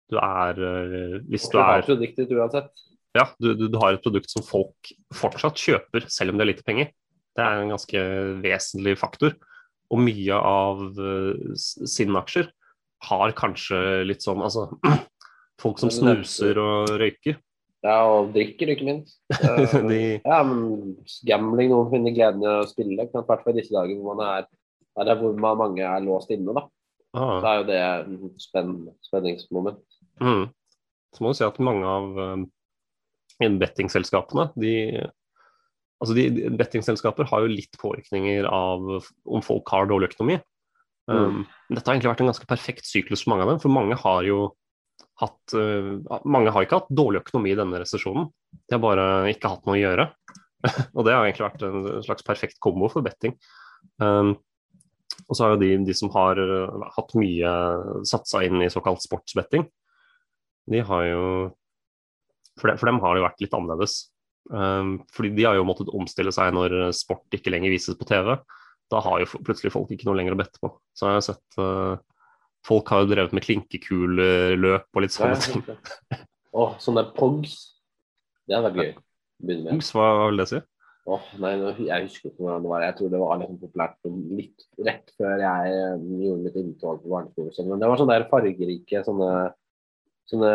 [0.09, 2.71] du er uh, Hvis du Du har er produktet uansett.
[3.17, 6.51] ja, du, du, du har et produkt som folk fortsatt kjøper, selv om det er
[6.53, 6.89] lite penger.
[7.37, 8.01] Det er en ganske
[8.41, 9.37] vesentlig faktor.
[9.93, 12.49] Og mye av uh, sine aksjer
[13.09, 13.77] har kanskje
[14.09, 14.65] litt sånn Altså,
[15.61, 17.37] folk som snuser og røyker,
[17.85, 19.19] Ja, og drikker, ikke minst.
[19.39, 23.05] Eh, de ja, men gambling, noen finner gleden i å spille.
[23.05, 24.49] I hvert fall i disse dager hvor man er
[24.99, 26.51] er hvor man, mange er låst inne.
[26.55, 26.65] da.
[27.15, 28.73] ah, Da er jo det en spenn,
[29.05, 29.79] spenningsmoment.
[30.19, 30.49] mm.
[31.15, 32.43] Så må du si at mange av um,
[33.39, 34.73] bettingselskapene de
[35.99, 38.85] Altså de, de Bettingselskaper har jo litt påvirkninger av
[39.27, 40.37] om folk har dårlig økonomi.
[41.11, 43.97] Um, Dette har egentlig vært en ganske perfekt syklus for mange av dem, for mange
[43.99, 44.37] har jo
[45.19, 48.29] hatt uh, Mange har ikke hatt dårlig økonomi i denne resesjonen.
[48.67, 50.09] De har bare ikke hatt noe å gjøre.
[50.95, 53.35] og det har egentlig vært en slags perfekt kombo for betting.
[54.03, 54.35] Um,
[55.27, 57.53] og så har jo de, de som har uh, hatt mye
[58.07, 59.67] satsa inn i såkalt sportsbetting,
[60.69, 61.23] de har jo
[62.59, 63.99] for, de, for, dem har det jo vært litt annerledes.
[64.49, 68.35] Um, fordi de har jo måttet omstille seg når sport ikke lenger vises på TV.
[68.89, 70.71] Da har jo plutselig folk ikke noe lenger å bette på.
[70.97, 71.95] Så har jeg sett uh,
[72.67, 75.63] Folk har jo drevet med klinkekuleløp og litt sånne ting.
[76.51, 77.55] Å, sånne pogs.
[78.49, 79.63] Det hadde vært gøy.
[79.69, 80.59] Pogs, hva vil det si?
[81.09, 81.53] Åh, nei,
[81.87, 82.83] jeg husker ikke hvordan det var.
[82.85, 87.13] Jeg tror det var liksom populært litt rett før jeg eh, gjorde mitt inntog på
[87.13, 87.53] barneskolen.
[87.55, 87.69] Sånn.
[87.71, 89.29] Men det var sånne der fargerike sånne,
[90.29, 90.51] sånne,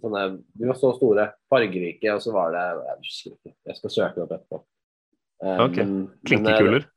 [0.00, 0.22] sånne
[0.56, 3.54] De var så store, fargerike, og så var det Jeg husker ikke.
[3.68, 4.62] Jeg skal søke det opp etterpå.
[5.36, 5.80] Um, ok.
[6.30, 6.88] Klinkekuler?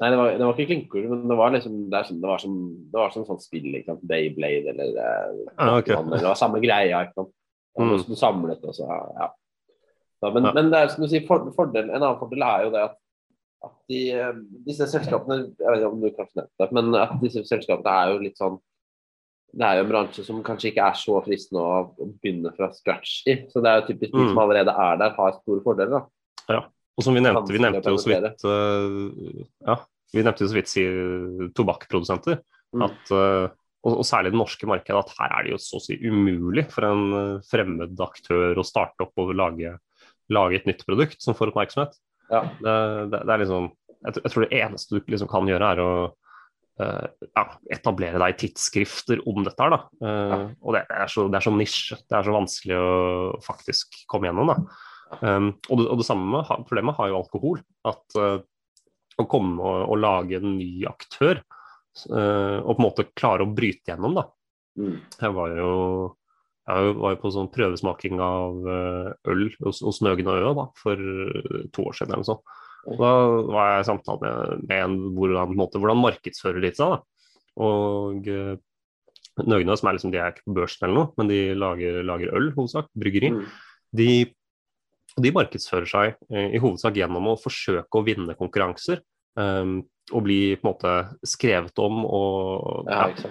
[0.00, 2.42] Nei, det var, det var ikke klinkekuler, men det var liksom det, som, det var
[2.42, 2.58] som,
[2.90, 3.70] det var som sånn spill.
[3.78, 4.02] Ikke sant?
[4.10, 4.98] Bayblade eller,
[5.54, 5.94] ah, okay.
[5.94, 7.04] eller Det var samme greia.
[7.06, 7.32] ikke sant?
[7.78, 7.94] Mm.
[8.06, 9.30] Du samlet og så, ja.
[10.20, 10.52] Så, men, ja.
[10.54, 12.94] men, det er som du sier, for, fordel, en annen fordel er jo det at,
[13.66, 13.98] at de,
[14.68, 18.14] disse selskapene Jeg vet ikke om du kanskje nevnte det, men at disse selskapene er
[18.14, 18.60] jo litt sånn
[19.54, 22.72] det er jo en bransje som kanskje ikke er så fristende å, å begynne fra
[22.74, 23.36] scratch i.
[23.52, 24.40] Så det er jo typisk de som mm.
[24.42, 25.92] allerede er der, har store fordeler.
[25.94, 26.56] da.
[26.56, 26.62] Ja.
[26.94, 29.78] Og som vi nevnte, vi nevnte jo så vidt uh, ja,
[30.14, 30.84] vi nevnte jo så vidt si,
[31.58, 32.40] tobakkprodusenter.
[32.74, 32.86] Mm.
[32.86, 33.46] At, uh,
[33.84, 36.66] og, og, særlig det norske markedet, at her er det jo så å si umulig
[36.72, 39.76] for en uh, fremmed aktør å starte opp og lage,
[40.32, 41.96] lage et nytt produkt som får oppmerksomhet.
[42.30, 42.44] Ja.
[42.58, 42.76] Det,
[43.12, 45.90] det, det, er liksom jeg, jeg, tror det eneste du liksom kan gjøre, er å
[46.06, 49.82] uh, ja, etablere deg i tidsskrifter om dette her, da.
[50.04, 50.40] Ja.
[50.62, 52.00] Og det er, så, det er så nisje.
[52.06, 52.90] Det er så vanskelig å
[53.44, 54.60] faktisk komme gjennom, da.
[55.20, 57.62] Um, og, det, og, det, samme problemet har jo alkohol.
[57.86, 58.40] At uh,
[59.20, 61.38] å komme og, og, lage en ny aktør
[62.10, 64.26] uh, og på en måte klare å bryte gjennom, da.
[64.80, 64.98] Mm.
[65.20, 65.72] Jeg var jo
[66.64, 70.68] jeg var jo på sånn prøvesmaking av uh, øl hos, hos Nøgen og Ø da,
[70.80, 71.08] for
[71.76, 72.16] to år siden.
[72.16, 72.60] eller.
[72.84, 73.10] Og da
[73.52, 76.96] var jeg i samtale med, med en hvordan, måte, hvordan markedsfører de seg.
[76.96, 77.28] da.
[77.64, 78.32] Og
[79.42, 82.34] Nøgnø, som er liksom, de er ikke på børsen eller noe, men de lager, lager
[82.38, 83.32] øl, hovedsak, bryggeri.
[83.34, 83.46] Mm.
[83.98, 84.10] De
[85.22, 89.02] de markedsfører seg eh, i hovedsak gjennom å forsøke å vinne konkurranser.
[89.34, 90.90] Um, og bli på en måte
[91.26, 93.30] skrevet om og ja, ja.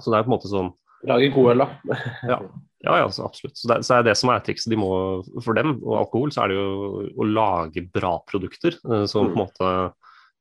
[0.00, 0.70] Så det er på en måte sånn
[1.08, 1.96] Lage god øl, da.
[2.28, 2.36] ja,
[2.84, 3.56] ja, ja absolutt.
[3.56, 4.68] Så det, så er det som er trikset.
[4.68, 4.90] De må,
[5.40, 9.30] for dem og alkohol, så er det jo å lage bra produkter uh, som mm.
[9.30, 9.70] på en måte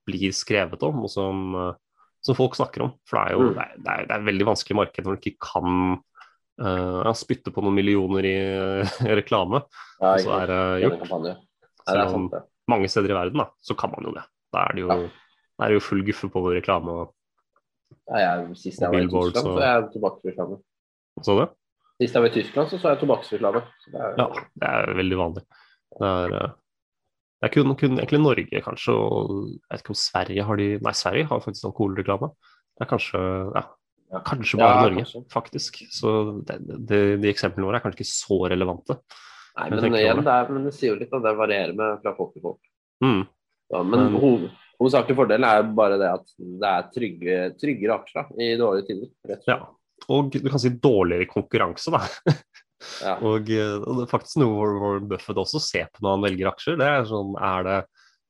[0.10, 2.92] blir skrevet om, og som, uh, som folk snakker om.
[3.08, 3.54] For det er jo mm.
[3.56, 5.80] det er, det er, det er veldig vanskelig marked når du ikke kan
[6.62, 8.36] uh, ja, spytte på noen millioner i
[9.20, 9.64] reklame.
[10.00, 11.08] Ja, og så er det gjort.
[11.90, 12.28] Selv om
[12.70, 14.26] mange steder i verden, da, så kan man jo det.
[14.54, 15.32] Da er det jo, ja.
[15.64, 17.16] er det jo full guffe på reklame og,
[18.10, 20.58] ja, jeg, Sist jeg var i Tyskland, så, så jeg tobakksreklame.
[21.26, 21.48] Så det?
[22.00, 23.62] Sist jeg var i Tyskland, så så jeg tobakksreklame.
[23.94, 24.28] Ja,
[24.62, 25.44] det er veldig vanlig.
[26.00, 26.56] Det er, eh,
[27.40, 30.70] det er kun, kun, egentlig Norge, kanskje, og jeg vet ikke om Sverige har de
[30.86, 32.32] Nei, Sverige har faktisk alkoholreklame.
[32.78, 33.22] Det er kanskje
[33.58, 33.66] ja,
[34.10, 34.22] ja.
[34.26, 35.24] Kanskje bare ja, Norge, kanskje.
[35.34, 35.82] faktisk.
[35.94, 36.14] Så
[36.48, 38.98] det, det, de eksemplene våre er kanskje ikke så relevante.
[39.60, 42.16] Nei, men, igjen, det, er, men det sier jo litt at det varierer med fra
[42.18, 42.62] folk til folk.
[43.04, 43.22] Mm.
[43.70, 44.16] Ja, men mm.
[44.22, 44.48] hoved,
[44.80, 49.12] hovedsakelig fordelen er bare det at det er trygge, tryggere aksjer i dårlige tider.
[49.30, 49.52] rett og slett.
[49.52, 52.02] Ja, og du kan si dårligere konkurranse, da.
[53.06, 53.16] ja.
[53.18, 56.26] og, eh, og, det er faktisk noe hvor Warren Buffett også ser på når han
[56.30, 56.80] velger aksjer.
[56.80, 57.78] Det er sånn, er det,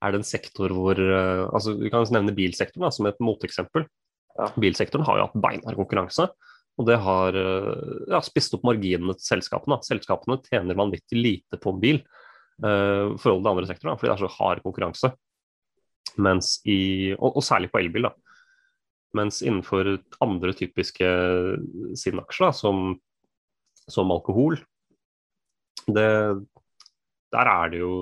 [0.04, 3.86] er det en sektor hvor uh, altså Vi kan nevne bilsektoren da, som et moteksempel.
[4.60, 6.30] Bilsektoren har jo hatt beinhard konkurranse.
[6.80, 9.80] Og det har eh, ja, spist opp marginene til selskapene.
[9.84, 12.00] Selskapene tjener vanvittig lite på bil
[12.64, 15.12] uh, i forhold til andre sektorer, fordi det er så hard konkurranse.
[16.20, 16.80] I,
[17.16, 18.08] og, og særlig på elbil.
[18.08, 18.14] da.
[19.20, 19.92] Mens innenfor
[20.24, 21.12] andre typiske
[22.00, 22.94] SIN-aksjer, som,
[23.90, 24.60] som, alkohol,
[25.90, 26.10] det,
[27.34, 27.94] der er det jo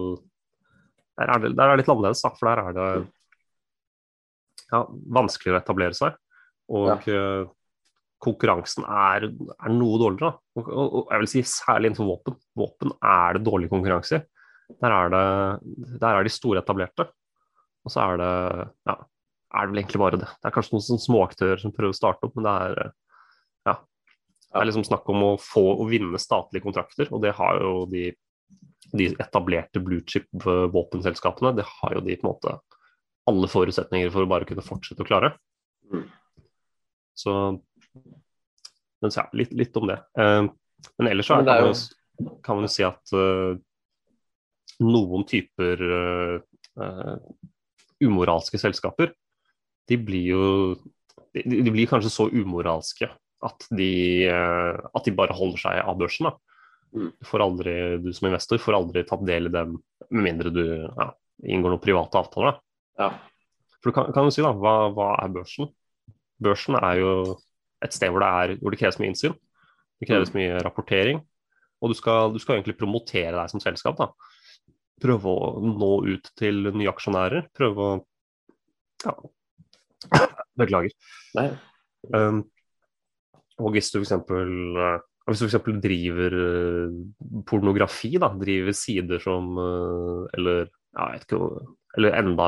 [1.17, 2.89] der er det, der er det litt annerledes, for der er det
[4.69, 4.84] ja,
[5.17, 6.17] vanskeligere å etablere seg.
[6.73, 6.97] Og ja.
[7.15, 7.51] uh,
[8.23, 10.34] konkurransen er, er, noe dårligere.
[10.58, 12.39] Og, og, og, jeg vil si særlig innenfor våpen.
[12.58, 14.25] Våpen er det dårlig konkurranse i.
[14.84, 17.08] Der er, det, der er de store etablerte.
[17.88, 18.32] Og så er det
[18.89, 20.30] ja, er det vel egentlig bare det.
[20.36, 22.82] Det er kanskje noen småaktører som prøver å starte opp, men det er
[23.69, 27.62] ja, det er liksom snakk om å få å vinne statlige kontrakter, og det har
[27.63, 28.10] jo de,
[28.91, 31.56] de etablerte blue chip-våpenselskapene.
[31.62, 32.58] Det har jo de på en måte
[33.27, 35.34] alle forutsetninger for å bare kunne fortsette å klare.
[37.17, 37.34] Så
[39.01, 39.97] men ja, litt, litt, om det.
[40.17, 40.47] Uh,
[40.97, 41.73] men ellers så men kan, jo...
[42.23, 43.58] man, kan man jo si at uh,
[44.84, 47.19] noen typer uh,
[48.03, 49.13] umoralske selskaper,
[49.88, 50.43] de blir jo
[51.34, 53.10] de, de, blir kanskje så umoralske
[53.45, 56.30] at de, at de bare holder seg av børsen.
[56.95, 57.12] Mm.
[57.30, 59.73] Får aldri, du som investor får aldri tatt del i dem
[60.08, 61.10] Med mindre du ja,
[61.45, 62.58] inngår noen private avtaler.
[62.97, 63.12] Ja.
[63.77, 65.69] For du kan, kan du si da, hva, hva er børsen?
[66.43, 67.12] Børsen er jo
[67.86, 69.36] et sted hvor det, er, hvor det kreves mye innsyn.
[69.97, 71.21] Det kreves mye rapportering.
[71.82, 73.97] Og du skal, du skal egentlig promotere deg som selskap.
[74.00, 74.12] da.
[75.02, 77.50] Prøve å nå ut til nye aksjonærer.
[77.58, 77.97] Prøve å
[79.06, 79.13] ja.
[80.58, 80.93] Beklager.
[81.38, 81.52] Nei.
[82.13, 82.41] Um,
[83.62, 84.13] og hvis du f.eks.
[84.30, 84.97] Uh,
[85.28, 91.41] hvis du eksempel driver uh, pornografi, da, driver sider som uh, Eller ja, ikke
[91.97, 92.47] Eller enda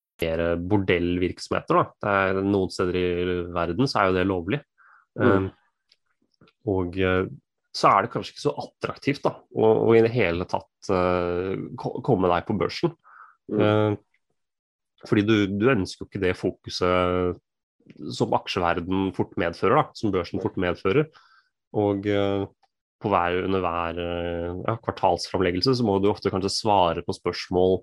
[0.21, 1.79] Mer bordellvirksomheter.
[1.79, 1.85] Da.
[2.01, 4.61] Det er, noen steder i verden så er jo det lovlig.
[5.19, 5.31] Mm.
[5.31, 5.49] Um,
[6.71, 7.25] og uh,
[7.71, 11.55] så er det kanskje ikke så attraktivt da, å, å i det hele tatt uh,
[11.79, 12.95] komme deg på børsen.
[13.51, 13.61] Mm.
[13.61, 17.39] Uh, fordi du, du ønsker jo ikke det fokuset
[18.13, 21.07] som aksjeverden fort medfører, da, som børsen fort medfører.
[21.79, 22.45] Og uh,
[23.01, 27.79] på hver, under hver ja, kvartalsframleggelse så må du ofte kanskje svare på spørsmål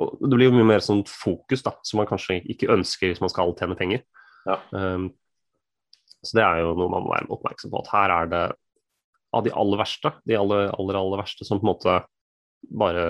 [0.00, 3.22] og det blir jo mye mer sånn fokus da, som man kanskje ikke ønsker hvis
[3.22, 4.02] man skal tjene penger.
[4.48, 4.58] Ja.
[4.74, 5.10] Um,
[6.24, 7.82] så det er jo noe man må være oppmerksom på.
[7.84, 8.42] At her er det
[9.34, 11.96] av de aller verste, de aller, aller, aller verste som på en måte
[12.64, 13.04] bare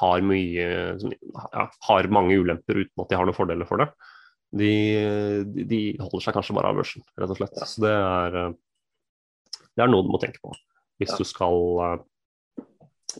[0.00, 0.66] har mye
[0.98, 3.86] som, ja, har mange ulemper uten at de har noen fordeler for det.
[4.54, 4.70] De,
[5.50, 7.60] de, de holder seg kanskje bare av børsen, rett og slett.
[7.70, 10.54] Så det er, eh, det er noe du må tenke på
[11.02, 11.16] hvis Ja.
[11.18, 12.02] du skal eh,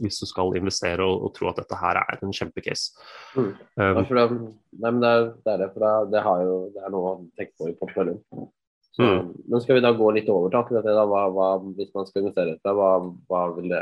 [0.02, 2.94] hvis du skal investere og, og tro at dette her er en kjempecase.
[3.36, 3.52] Mm.
[3.78, 4.26] Um, det,
[4.80, 7.12] nei, men det er det, er det for det, det, har jo, det er noe
[7.12, 8.20] å tenke på i porteføljen.
[8.24, 8.50] Så,
[8.94, 9.32] Mm.
[9.50, 10.92] Men skal vi da gå litt over til akkurat det?
[10.94, 12.90] da, hva, hva, Hvis man skal investere dette, hva,
[13.26, 13.80] hva vil det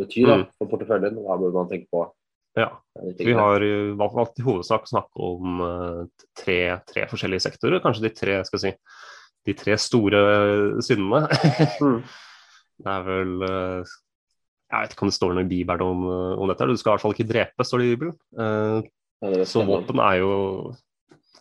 [0.00, 0.46] bety da, Mm.
[0.56, 1.18] for porteføljen?
[1.26, 2.06] Hva bør man tenke på?
[2.56, 2.70] ja.
[3.18, 3.60] Vi har
[4.00, 7.82] valgt i hovedsak å snakke om uh, tre, tre forskjellige sektorer.
[7.84, 8.72] Kanskje de tre, skal si,
[9.44, 10.22] de tre store
[10.80, 11.28] syndene.
[11.84, 12.00] Mm.
[12.80, 13.94] det er vel uh,
[14.66, 16.66] Jeg vet ikke om det står noe i Bibelen om, uh, om dette.
[16.66, 18.16] Du skal i hvert fall ikke drepe, står det i Bibelen.
[18.34, 18.86] Uh,
[19.24, 20.32] Ja, så våpen er jo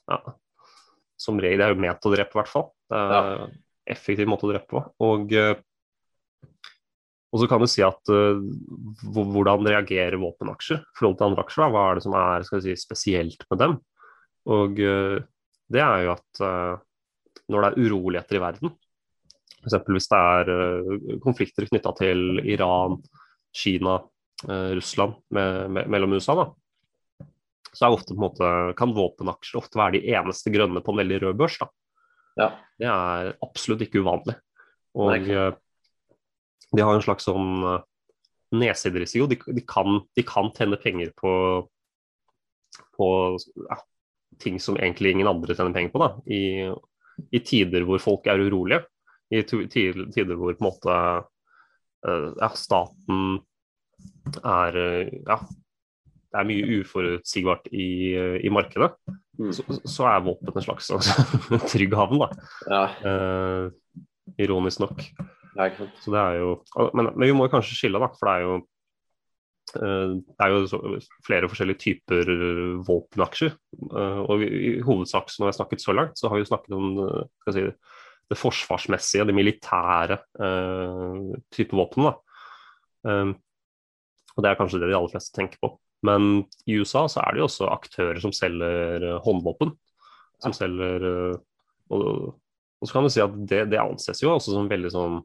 [0.07, 0.19] ja,
[1.19, 2.69] som regel det er jo ment å drepe, i hvert fall.
[2.91, 3.55] Det er en
[3.95, 4.83] effektiv måte å drepe på.
[5.03, 5.57] Og, eh,
[7.33, 8.39] og så kan du si at uh,
[9.11, 11.65] hvordan reagerer våpenaksjer i forhold til andre aksjer?
[11.65, 11.71] Da?
[11.73, 13.77] Hva er det som er skal si, spesielt med dem?
[14.55, 15.17] Og uh,
[15.73, 16.77] det er jo at uh,
[17.51, 18.75] når det er uroligheter i verden,
[19.65, 19.87] f.eks.
[19.89, 22.99] hvis det er eh, konflikter knytta til Iran,
[23.55, 23.97] Kina,
[24.47, 26.47] eh, Russland med, med, mellom USA, da,
[27.75, 28.47] så ofte, måte,
[28.79, 31.57] kan våpenaksjer ofte være de eneste grønne på en veldig rød børs.
[32.39, 32.53] Ja.
[32.79, 34.37] Det er absolutt ikke uvanlig.
[34.95, 35.51] Og Nei, eh,
[36.71, 37.65] de har en slags sånn
[38.55, 39.27] nedsiderisiko.
[39.27, 41.33] De, de, kan, de kan tjene penger på,
[42.95, 43.09] på
[43.67, 43.79] ja,
[44.39, 46.03] ting som egentlig ingen andre tjener penger på.
[46.03, 46.09] Da.
[46.31, 46.41] I,
[47.35, 48.83] I tider hvor folk er urolige.
[49.33, 50.95] I tider hvor på en måte
[52.05, 53.39] eh, ja, staten
[54.43, 55.39] er eh, ja,
[56.35, 57.87] det er mye uforutsigbart i,
[58.45, 58.93] i markedet,
[59.35, 59.49] Mm.
[59.51, 61.11] så, så er våpen en slags altså,
[61.67, 62.27] trygg havn, da.
[62.71, 63.97] Ja, Eh,
[64.39, 65.01] ironisk nok.
[65.57, 65.67] ja.
[65.99, 66.53] Så det er jo,
[66.95, 68.53] men, men vi må kanskje skille, da, for det er jo
[69.75, 70.79] eh, det er jo så,
[71.27, 72.31] flere forskjellige typer
[72.87, 73.57] våpenaksjer.
[73.91, 76.79] Eh, og vi, I hovedsak når vi har snakket så langt, så har vi snakket
[76.79, 76.89] om
[77.43, 77.95] skal jeg si,
[78.31, 82.09] det forsvarsmessige, det militære uh, type våpen.
[83.05, 83.35] Um,
[84.35, 85.75] og Det er kanskje det de aller fleste tenker på.
[86.05, 89.71] Men i USA så er det jo også aktører som selger eh, håndvåpen.
[90.43, 91.37] Som selger eh,
[91.95, 92.35] og,
[92.81, 95.21] og så kan du si at det, det anses jo også som veldig sånn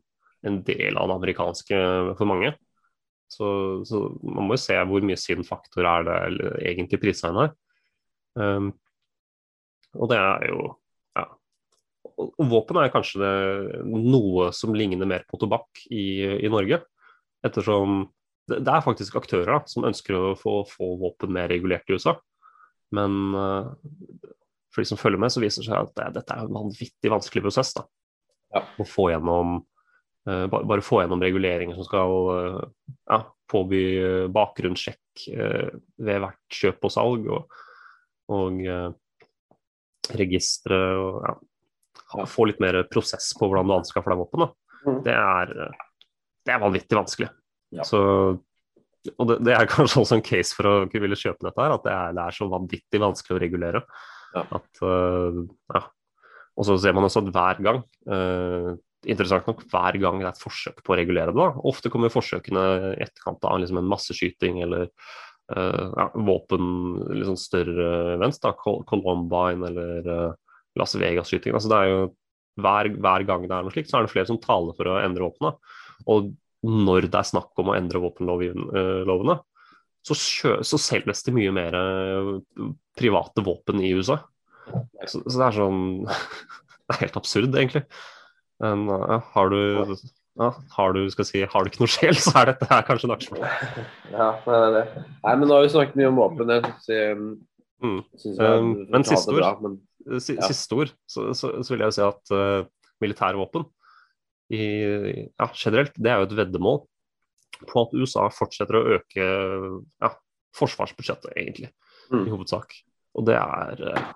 [0.49, 1.81] en del av det amerikanske
[2.17, 2.55] for mange.
[3.31, 3.47] Så,
[3.87, 7.53] så man må jo se hvor mye sin faktor er det egentlig pristegn her.
[8.39, 8.71] Um,
[9.99, 10.77] og det er jo ja.
[12.51, 16.81] Våpen er kanskje det, noe som ligner mer på tobakk i, i Norge.
[17.47, 18.03] Ettersom
[18.51, 21.97] det, det er faktisk aktører da, som ønsker å få, få våpen mer regulert i
[21.97, 22.17] USA.
[22.97, 23.71] Men uh,
[24.75, 27.13] for de som følger med, så viser det seg at det, dette er en vanvittig
[27.13, 27.75] vanskelig prosess.
[27.79, 27.87] da.
[28.57, 28.65] Ja.
[28.83, 32.65] Å få gjennom uh, bare, bare få gjennom reguleringer som skal uh,
[33.11, 37.63] ja, påby eh, bakgrunnssjekk uh, ved hvert kjøp og salg, og,
[38.31, 38.91] og eh,
[40.21, 41.35] registre og ja,
[42.29, 44.47] få litt mer prosess på hvordan du anskaffer deg våpen.
[44.87, 45.01] Mm.
[45.07, 45.55] Det, er,
[46.47, 47.31] det er vanvittig vanskelig.
[47.77, 47.87] Ja.
[47.87, 48.01] Så
[49.17, 51.87] og det, det, er kanskje også en case for å ville kjøpe dette her, at
[51.87, 53.81] det er, det er så vanvittig vanskelig å regulere.
[54.35, 54.45] Ja.
[54.59, 55.41] At, uh,
[55.73, 55.83] ja.
[56.61, 58.75] Og så ser man også at hver gang, uh,
[59.09, 61.65] interessant nok, hver gang det er et forsøk på å regulere det, da.
[61.71, 66.69] ofte kommer forsøkene i etterkant av liksom en masseskyting eller uh, ja, våpen,
[67.25, 70.13] sånn større events, da, Columbine eller
[70.79, 71.59] Las Vegas-skytingen.
[71.59, 72.01] Altså, det er jo
[72.61, 74.99] hver, hver, gang det er noe slikt, så er det flere som taler for å
[75.01, 75.55] endre våpnene.
[76.11, 76.33] Og
[76.67, 79.39] når det er snakk om å endre våpenlovene,
[80.07, 82.31] så, så, selges det mye mer eh,
[82.97, 84.17] private våpen i USA.
[85.05, 85.83] Så, så det er sånn
[86.91, 87.85] Det er helt absurd, egentlig.
[88.61, 89.61] Men ja, har du
[90.41, 93.15] ja, har du si, har du ikke noe sjel, så er dette her kanskje en
[93.17, 93.69] aksjeplass.
[94.15, 94.83] Ja, det er det.
[95.23, 96.51] Nei, men nå har vi snakket mye om våpen.
[96.51, 97.37] Jeg synes,
[97.85, 98.01] mm.
[98.19, 99.77] synes jeg, um, men siste ord, bra, men.
[100.23, 102.69] Siste ord så, så, så, vil jeg jo si at uh,
[103.03, 103.67] militære våpen
[104.51, 104.65] i,
[105.39, 106.81] ja, generelt, det er jo et veddemål
[107.69, 110.11] på at USA fortsetter å øke ja,
[110.57, 111.71] forsvarsbudsjettet, egentlig,
[112.11, 112.25] mm.
[112.25, 112.75] i hovedsak.
[113.19, 114.09] Og det er uh,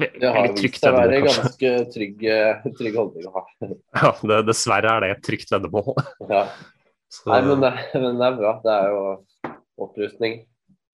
[0.00, 3.42] det har vist seg å være ganske trygg, eh, trygg holdning å ha.
[4.00, 5.92] ja, det, dessverre er det et trygt veddemål.
[6.30, 6.46] ja.
[7.28, 8.52] Nei, men det, men det, er bra.
[8.64, 9.00] Det er jo
[9.84, 10.38] opprustning.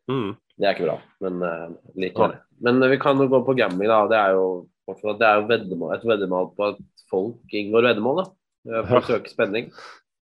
[0.09, 0.33] Mm.
[0.59, 1.69] Det er ikke bra, men uh,
[1.99, 2.35] likevel.
[2.35, 2.45] Ja.
[2.67, 4.01] Men uh, vi kan jo gå på gambling, da.
[4.11, 4.49] Det er jo,
[4.89, 8.25] det er jo veddemål, et veddemål på at folk inngår veddemål.
[8.25, 8.29] da.
[8.89, 9.71] For å søke spenning.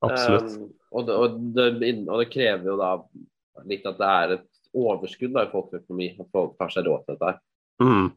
[0.05, 0.57] Absolutt.
[0.59, 1.69] Um, og, det, og, det,
[2.09, 2.91] og, det, krever jo da
[3.71, 7.19] litt at det er et overskudd da, i folkeøkonomi, at folk tar seg råd til
[7.21, 7.35] dette.
[7.83, 8.11] Mm.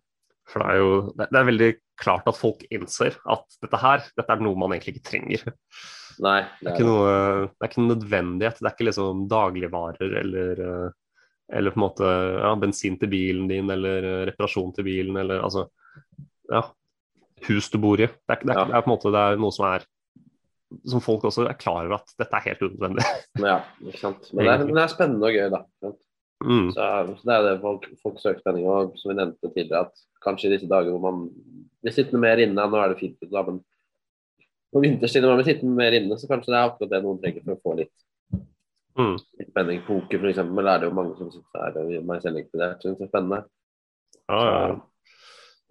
[0.47, 4.33] For det er jo det, er veldig klart at folk innser at dette her, dette
[4.33, 5.43] er noe man egentlig ikke trenger.
[6.23, 7.09] Nei, det, er, det er ikke noe,
[7.51, 8.61] det er ikke noe nødvendighet.
[8.61, 10.95] Det er ikke liksom dagligvarer eller, eh,
[11.53, 15.43] eller på en måte ja, bensin til bilen din eller eh, reparasjon til bilen eller
[15.45, 15.67] altså
[16.51, 16.63] ja,
[17.47, 18.07] hus du bor i.
[18.07, 18.65] Det er, det er, ja.
[18.71, 19.87] det er på en måte det er noe som er
[20.87, 23.05] som folk også er klar over at dette er helt unødvendig.
[23.51, 24.27] ja, ikke sant.
[24.33, 25.93] Men det er, det er spennende og gøy, da.
[26.43, 26.67] Mm.
[26.75, 28.67] Så, så, det er det folk, folk søker spenning.
[28.67, 31.23] Og som vi nevnte tidligere, at kanskje i disse dager hvor man
[31.83, 33.61] blir sittende mer inne, nå er det fint, da, men
[34.73, 37.21] på vinterstid når man blir sittende mer inne, så kanskje det er akkurat det noen
[37.23, 37.93] trenger for å få litt,
[38.97, 39.15] mm.
[39.51, 39.85] spenning.
[39.87, 40.41] Poker f.eks.
[40.43, 43.41] er det jo mange som sitter her, og meg selv inkludert, syns det er spennende.
[44.27, 44.75] Ja, ja.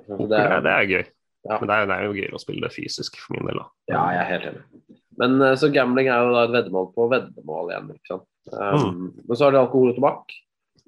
[0.06, 1.04] Så, det, er, det er gøy.
[1.46, 1.58] Ja.
[1.60, 3.60] Men det er, det er, jo gøy å spille det fysisk for min del.
[3.60, 3.68] da.
[3.92, 4.96] Ja, jeg er helt enig.
[5.20, 7.92] Men eh, så gambling er jo da et veddemål på veddemål igjen.
[7.94, 8.26] ikke sant?
[8.52, 9.06] Um, mm.
[9.24, 10.34] Men så har du alkohol og tobakk.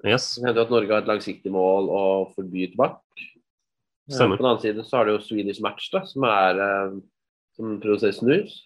[0.05, 0.31] Yes.
[0.37, 2.03] Det hender at Norge har et langsiktig mål å
[2.35, 3.01] forby tobakk.
[3.19, 4.39] Eh, Stemmer.
[4.39, 6.99] På den annen side så har du jo Swedish Match, da, som, er, uh,
[7.57, 8.59] som produserer snus.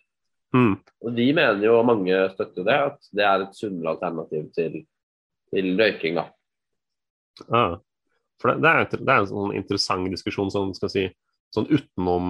[0.54, 0.76] Mm.
[1.02, 4.78] Og de mener jo, og mange støtter det, at det er et sunnere alternativ til,
[5.54, 6.20] til røyking.
[6.22, 6.28] da.
[7.48, 7.66] Ja.
[8.42, 11.08] For det, det, er, det, er, en sånn interessant diskusjon sånn, skal si
[11.54, 12.28] sånn utenom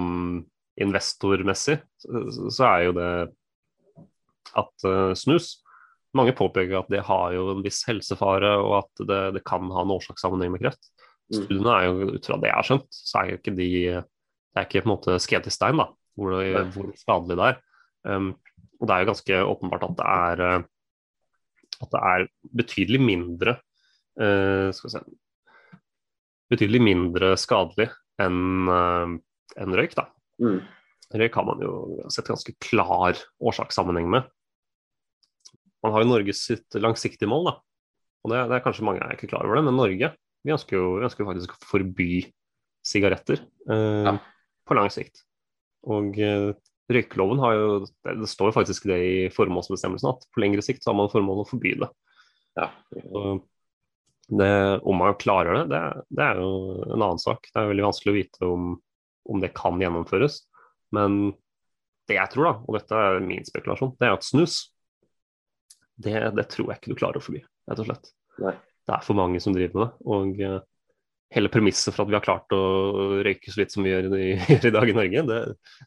[0.80, 3.10] investormessig, så, så er jo det
[4.54, 5.60] at uh, snus
[6.14, 9.82] Mange påpeker at det har jo en viss helsefare, og at det, det kan ha
[9.82, 10.92] en årsakssammenheng med kreft.
[11.26, 11.40] Mm.
[11.40, 14.60] Studiene er jo, ut fra det jeg har skjønt, så er jo ikke de Det
[14.60, 17.58] er ikke på en måte skrevet i stein da, hvor, det, hvor skadelig det er.
[18.04, 18.32] Um,
[18.80, 20.64] og det er jo ganske åpenbart at det er uh,
[21.82, 23.56] at det er betydelig mindre
[24.20, 25.02] uh, skal vi se,
[26.52, 27.88] betydelig mindre skadelig
[28.22, 29.16] enn uh,
[29.60, 29.96] en røyk.
[29.98, 30.08] da.
[30.42, 30.60] Mm.
[31.14, 31.74] Røyk har man jo
[32.12, 34.28] sett ganske klar årsakssammenheng med.
[35.84, 37.54] Man har jo Norges sitt langsiktige mål, da.
[38.24, 40.14] og det, det, er kanskje mange er ikke klar over det, men Norge
[40.44, 42.08] vi ønsker jo, vi ønsker faktisk å forby
[42.84, 44.14] sigaretter eh, ja.
[44.68, 45.22] på lang sikt.
[45.88, 46.50] Og eh,
[46.92, 50.92] røykeloven har jo det, står jo faktisk det i formålsbestemmelsen at på lengre sikt så
[50.92, 51.88] har man formål å forby det.
[52.60, 52.68] Ja.
[54.24, 54.50] Det,
[54.88, 56.50] om man klarer det, det, det, er jo
[56.88, 57.48] en annen sak.
[57.50, 58.68] Det er veldig vanskelig å vite om,
[59.28, 60.42] om, det kan gjennomføres.
[60.96, 61.34] Men
[62.08, 64.60] det jeg tror, da, og dette er min spekulasjon, det er at snus,
[66.00, 68.14] det, det tror jeg ikke du klarer å forby, rett og slett.
[68.44, 68.54] Nei.
[68.84, 70.06] Det er for mange som driver med det.
[70.12, 70.58] Og uh,
[71.34, 72.62] hele premisset for at vi har klart å
[73.26, 75.38] røyke så litt som vi gjør i, i dag i Norge, det,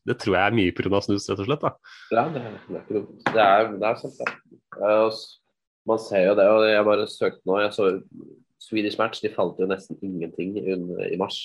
[0.08, 1.02] det, tror jeg er mye pga.
[1.06, 1.64] snus, rett og slett.
[1.64, 1.74] Da.
[2.14, 5.12] Ja, det, det, er, det, er, det er sant, det.
[5.88, 7.62] Man ser jo det, og jeg bare søkte nå.
[7.64, 7.92] Jeg så
[8.60, 11.40] Swedish Match, de falt jo nesten ingenting i mars.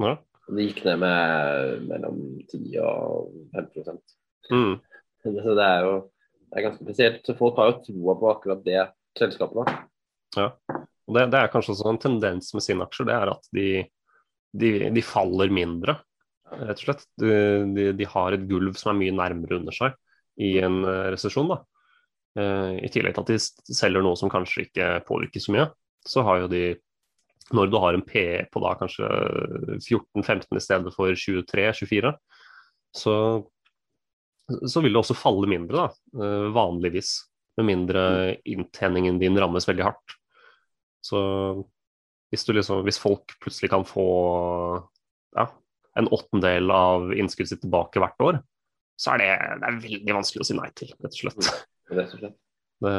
[0.00, 0.16] Ja.
[0.48, 2.18] De gikk ned med mellom
[2.50, 3.94] 10 og 5%
[4.52, 4.74] mm.
[5.22, 5.94] Så det er jo
[6.54, 7.22] det er ganske spesielt.
[7.26, 8.82] Så folk har jo troa på akkurat det
[9.18, 9.64] selskapet.
[9.64, 9.78] da.
[10.36, 13.48] Ja, og det, det, er kanskje også en tendens med sine aksjer, det er at
[13.56, 13.68] de,
[14.56, 15.98] de, de faller mindre,
[16.54, 17.04] rett og slett.
[17.20, 19.96] De, de, har et gulv som er mye nærmere under seg
[20.40, 21.50] i en uh, resesjon.
[21.50, 21.60] da.
[22.38, 25.68] Uh, I tillegg til at de selger noe som kanskje ikke påvirker så mye,
[26.08, 26.64] så har jo de
[27.52, 29.04] Når du har en PE på da kanskje
[29.76, 32.12] 14-15 i stedet for 23-24,
[32.96, 33.16] så,
[34.64, 37.28] så vil det også falle mindre, da, uh, vanligvis.
[37.56, 38.00] med mindre
[38.48, 40.16] inntjeningen din rammes veldig hardt.
[41.04, 41.20] Så
[42.32, 44.06] hvis, liksom, hvis folk plutselig kan få
[45.36, 45.48] ja,
[46.00, 48.40] en åttendel av innskuddet sitt tilbake hvert år,
[49.00, 49.30] så er det,
[49.60, 51.54] det er veldig vanskelig å si nei til, rett og slett.
[51.92, 52.36] Rett og slett.
[52.84, 52.96] Det,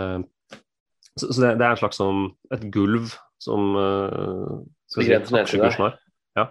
[1.16, 2.26] så, så det, det, er en slags som
[2.56, 4.58] et gulv som uh,
[4.96, 5.96] Begrenser aksjekursen har.
[6.36, 6.50] Ja.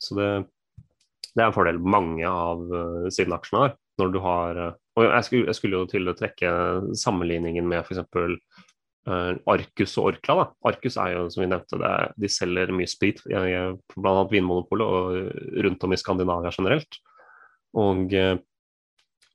[0.00, 0.28] Så det,
[1.34, 3.76] det, er en fordel mange av uh, sine aksjene har.
[4.00, 6.52] Når du har uh, Og jeg skulle, jeg skulle, jo til å trekke
[6.98, 8.02] sammenligningen med f.eks.
[9.08, 10.34] Uh, Arcus og Orkla.
[10.36, 10.44] Da.
[10.68, 14.12] Arcus er jo, som vi nevnte, er, de selger mye sprit, bl.a.
[14.28, 17.00] Vinmonopolet og rundt om i Skandinavia generelt.
[17.80, 18.36] Og, uh,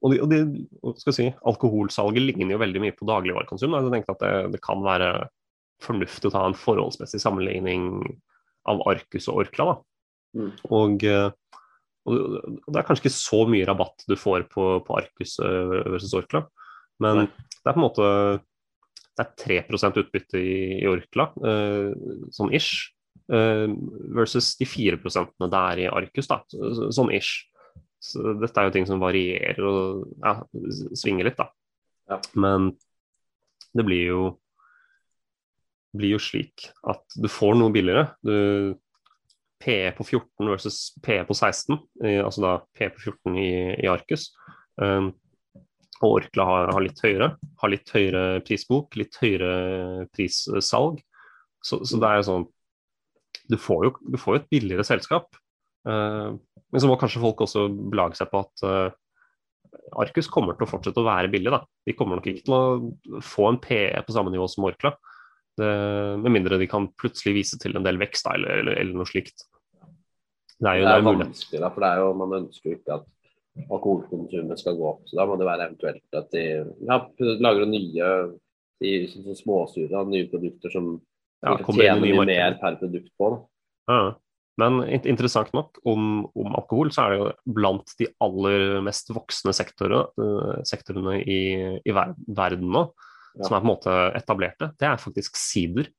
[0.03, 3.73] og, de, og de, skal si, alkoholsalget ligner jo veldig mye på dagligvarekonsum.
[3.79, 5.09] Jeg tenkte at det, det, kan være
[5.83, 7.89] fornuftig å ta en forholdsmessig sammenligning
[8.69, 9.71] av Arcus og Orkla.
[9.73, 9.77] Da.
[10.37, 10.55] Mm.
[10.77, 11.63] Og, uh,
[12.05, 12.25] og,
[12.69, 16.45] det er kanskje ikke så mye rabatt du får på, på Arcus versus Orkla,
[17.01, 17.31] men Nei.
[17.57, 18.09] det er på en måte
[19.15, 21.91] det er 3 utbytte i, i Orkla, uh,
[22.35, 22.91] sånn ish,
[23.31, 23.67] uh,
[24.15, 27.45] versus de 4 det er i Arcus, da, så, sånn ish.
[28.03, 30.35] Så dette er jo ting som varierer og ja,
[30.93, 31.47] svinger litt, da.
[32.11, 32.19] Ja.
[32.37, 32.75] Men
[33.73, 34.25] det blir jo
[35.95, 38.09] blir jo slik at du får noe billigere.
[38.19, 38.75] Du,
[39.63, 41.77] PE på 14 versus PE på 16,
[42.19, 44.27] altså da PE på 14 i, i Arcus.
[44.75, 45.13] Um,
[46.01, 47.29] og Orkla har, har, litt høyere.
[47.61, 50.99] Har litt høyere prisbok, litt høyere prissalg.
[51.63, 52.43] Så, så det er jo sånn
[53.49, 55.31] Du får jo, du får jo et billigere selskap.
[55.87, 56.35] Uh,
[56.73, 58.87] men så må kanskje folk også belage seg på at uh,
[60.01, 61.53] Arcus kommer til å fortsette å være billig.
[61.53, 61.61] da.
[61.85, 64.95] De kommer nok ikke til å få en PE på samme nivå som Orkla.
[65.55, 65.67] Det,
[66.19, 69.07] med mindre de kan plutselig vise til en del vekst da, eller, eller, eller, noe
[69.07, 69.45] slikt.
[70.59, 72.97] Det er jo, det er vanskelig, da, for det er jo, man ønsker jo ikke
[72.97, 73.05] at
[73.69, 75.05] alkoholkonsumet skal gå opp.
[75.07, 76.43] Så da må det være eventuelt at de
[76.87, 76.99] ja,
[77.43, 78.11] lager nye
[78.83, 80.95] de, sånn småstudier av nye produkter som
[81.45, 83.33] ja, tjener mye mer per produkt på.
[83.91, 84.15] Ja.
[84.55, 89.51] Men interessant nok, om, om, alkohol så er det jo blant de aller mest voksne
[89.55, 91.41] sektorene, uh, sektorene i,
[91.83, 92.85] i ver verden nå,
[93.35, 93.41] ja.
[93.41, 95.91] som er på en måte etablerte, det er faktisk sider.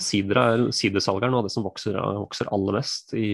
[0.00, 3.28] Sidersalget er noe av det som vokser, vokser aller mest i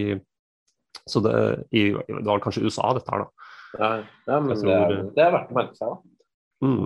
[1.07, 1.35] så det,
[1.71, 3.44] i, det var kanskje USA, dette her, da.
[3.79, 3.91] Ja,
[4.29, 6.15] ja men det er, det er, verdt å merke seg, da.
[6.65, 6.85] Mm.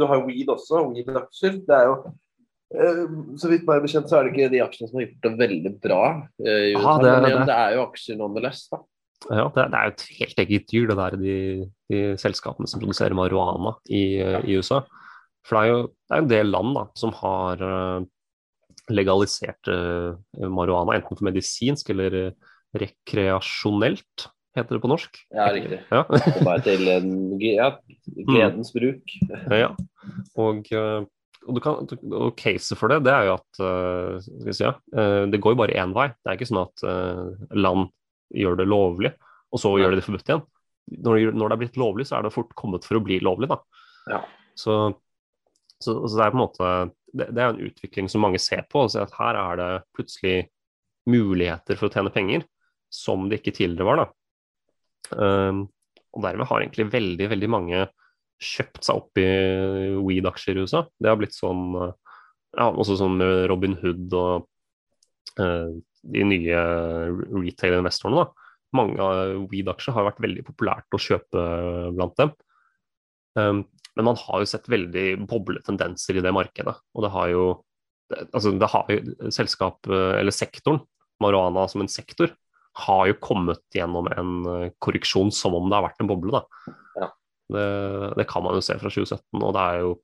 [0.00, 1.58] Du har weed også, weed-aksjer.
[1.66, 1.96] Det er jo
[2.76, 3.02] eh,
[3.40, 5.74] så vidt meg bekjent så er det ikke de aksjene som har gjort det veldig
[5.82, 6.00] bra.
[6.44, 8.82] Eh, Aha, det, men det, det, er jo aksjer nonetheless, da.
[9.28, 11.36] Ja, det, det, er jo et helt eget dyr, det der, de,
[11.92, 14.40] de selskapene som produserer marihuana i, ja.
[14.40, 14.80] i, USA.
[15.44, 18.00] For det er jo det er en del land da, som har uh,
[18.92, 22.16] legalisert uh, marihuana, enten for medisinsk eller
[22.80, 25.20] rekreasjonelt heter det på norsk.
[25.34, 25.80] Ja, riktig.
[25.92, 26.02] Ja.
[26.48, 27.70] Bare til en ja,
[28.26, 29.16] gledens bruk.
[29.52, 29.70] ja.
[30.40, 31.06] Og, eh,
[31.46, 33.60] og, du kan, og caset for det, det er jo at
[34.20, 34.74] skal si, ja,
[35.30, 36.10] det går jo bare én vei.
[36.12, 36.82] Det er ikke sånn at
[37.56, 37.88] land
[38.36, 39.12] gjør det lovlig,
[39.50, 40.44] og så gjør de det forbudt igjen.
[41.00, 43.48] Når, når, det er blitt lovlig, så er det fort kommet for å bli lovlig,
[43.50, 43.58] da.
[44.10, 44.20] Ja.
[44.58, 44.76] Så,
[45.78, 46.70] så, så, det er på en måte
[47.12, 48.86] det, det, er en utvikling som mange ser på.
[48.90, 50.36] ser at Her er det plutselig
[51.10, 52.46] muligheter for å tjene penger
[52.92, 54.02] som det ikke tidligere var.
[54.02, 54.08] da.
[55.10, 55.64] Um,
[56.14, 57.84] og dermed har egentlig veldig, veldig mange
[58.40, 59.28] kjøpt seg opp i
[60.00, 60.84] weed-aksjer i USA.
[60.98, 64.46] Det har blitt sånn ja, også sånn med Robin Hood og
[65.38, 65.70] uh,
[66.00, 66.62] de nye
[67.36, 68.24] retail-investorene.
[68.24, 68.54] da.
[68.76, 69.10] Mange
[69.50, 71.44] weed-aksjer har vært veldig populært å kjøpe
[71.96, 72.32] blant dem.
[73.38, 73.64] Um,
[73.98, 76.74] men man har jo sett veldig bobletendenser i det markedet.
[76.94, 77.44] Og det har jo,
[78.30, 80.80] altså det har jo selskap, eller sektoren,
[81.20, 82.32] marihuana som en sektor,
[82.84, 86.42] har jo kommet gjennom en eh, korreksjon som om det har vært en boble.
[86.98, 87.10] Ja.
[87.50, 87.66] Det,
[88.18, 89.40] det, kan man jo se fra 2017.
[89.40, 89.96] og det er jo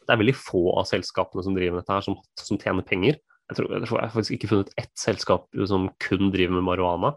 [0.00, 3.20] det er veldig få av selskapene som driver med dette her, som, som tjener penger.
[3.50, 6.66] Jeg tror, jeg tror jeg har faktisk ikke funnet ett selskap som kun driver med
[6.66, 7.12] marihuana,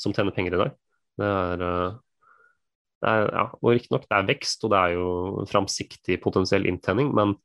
[0.00, 0.76] som tjener penger i dag.
[1.18, 1.98] Det er, eh,
[3.04, 5.10] det er ja, og Riktignok, det er vekst og det er jo
[5.50, 7.36] framsiktig potensiell inntjening, men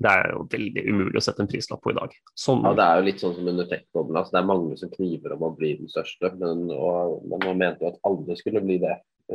[0.00, 2.12] det er jo veldig umulig å sette en prislapp på i dag.
[2.38, 2.62] Sånn...
[2.64, 4.18] Ja, Det er jo litt sånn som under tech-boblen.
[4.20, 7.58] Altså, det er mange som kniver om å bli den største, men, og, men man
[7.60, 8.94] mente jo at alle skulle bli det.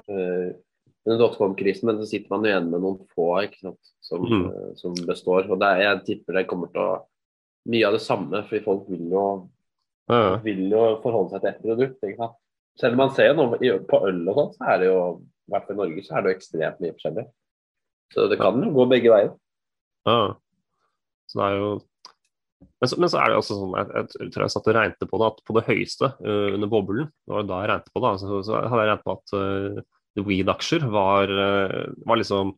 [0.09, 0.55] Uh,
[1.05, 4.47] under dotcom-krisen, men så sitter man jo igjen med noen få sant, som, mm.
[4.79, 5.51] som består.
[5.53, 6.95] og er, Jeg tipper det kommer til å
[7.69, 9.27] mye av det samme, fordi folk vil jo,
[10.09, 10.39] ja.
[10.45, 12.33] vil jo forholde seg til ett produkt.
[12.81, 14.99] Selv om man ser noe på øl og sånn, så er det jo
[15.45, 17.25] i hvert fall i Norge så er det jo ekstremt mye forskjellig.
[18.15, 19.31] Så det kan jo gå begge veier.
[20.09, 20.17] Ja.
[21.29, 21.69] Så det er jo
[22.81, 25.09] men så, men så, er det også sånn, jeg, jeg, tror jeg satt og regnet
[25.09, 28.03] på det, at på det høyeste uh, under boblen, det var da jeg regnet på
[28.03, 32.55] det, så, så hadde jeg regnet på at uh, weed-aksjer var, uh, var, liksom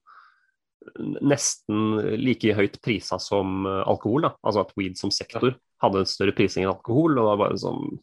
[1.25, 4.23] nesten like høyt prisa som alkohol.
[4.23, 7.17] da, Altså at weed som sektor hadde en større prising enn alkohol.
[7.17, 7.97] og det var bare sånn,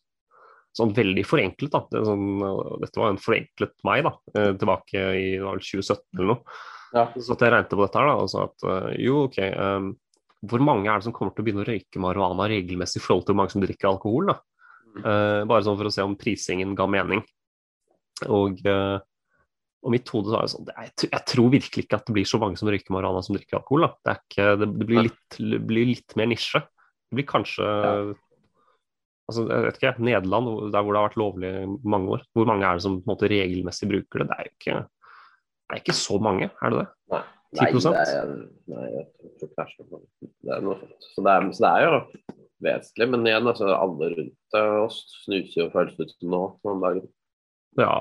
[0.77, 1.73] sånn veldig forenklet.
[1.73, 2.27] da, det sånn,
[2.83, 6.59] Dette var en forenklet meg da, tilbake i det var vel 2017 eller noe.
[6.95, 7.07] Ja.
[7.17, 8.69] Så at jeg regnet på dette her da, og sa at
[9.01, 9.89] jo, ok, eh,
[10.51, 13.25] hvor mange er det som kommer til å begynne å røyke marihuana regelmessig i forhold
[13.25, 14.33] til hvor mange som drikker alkohol?
[14.33, 14.39] da?
[14.95, 17.25] Uh, bare sånn for å se om prisingen ga mening.
[18.31, 18.99] Og, uh,
[19.85, 22.15] og mitt hode så er det sånn jeg, tr- jeg tror virkelig ikke at det
[22.17, 23.89] blir så mange som røyker marihuana som drikker alkohol.
[24.07, 25.41] Det, ikke, det, det, blir litt,
[25.71, 26.63] blir litt mer nisje.
[27.11, 27.67] Det blir kanskje
[29.29, 32.67] altså, jeg vet ikke, Nederland, der hvor det har vært lovlig mange år, hvor mange
[32.69, 34.29] er det som på en måte regelmessig bruker det?
[34.31, 34.81] Det er jo ikke,
[35.65, 36.89] det er ikke så mange, er det det?
[37.55, 38.33] Nei, 10 nei, det er,
[38.75, 39.05] nei,
[39.47, 39.75] jeg tvers.
[39.79, 40.77] det er så.
[41.15, 41.49] Det er.
[41.51, 41.99] Så det er, jo
[42.65, 43.09] vesentlig.
[43.13, 46.43] Men igjen, altså, alle rundt oss snuser jo føles ut som nå
[46.73, 47.09] om dagen.
[47.81, 47.97] Ja.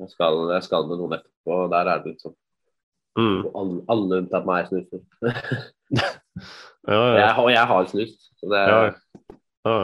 [0.00, 2.36] Jeg skal, jeg skal med noen etterpå, og der er det sånn
[3.18, 3.40] Mm.
[3.58, 5.00] alle, alle unntatt meg snuser.
[6.88, 7.16] Ja, ja.
[7.18, 8.22] Jeg, og jeg har snust.
[8.40, 8.94] Så det Ja, er
[9.66, 9.74] ja.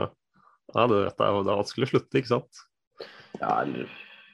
[0.73, 2.61] ja det, vet jeg, det er vanskelig å slutte, ikke sant?
[3.41, 3.91] Ja, eller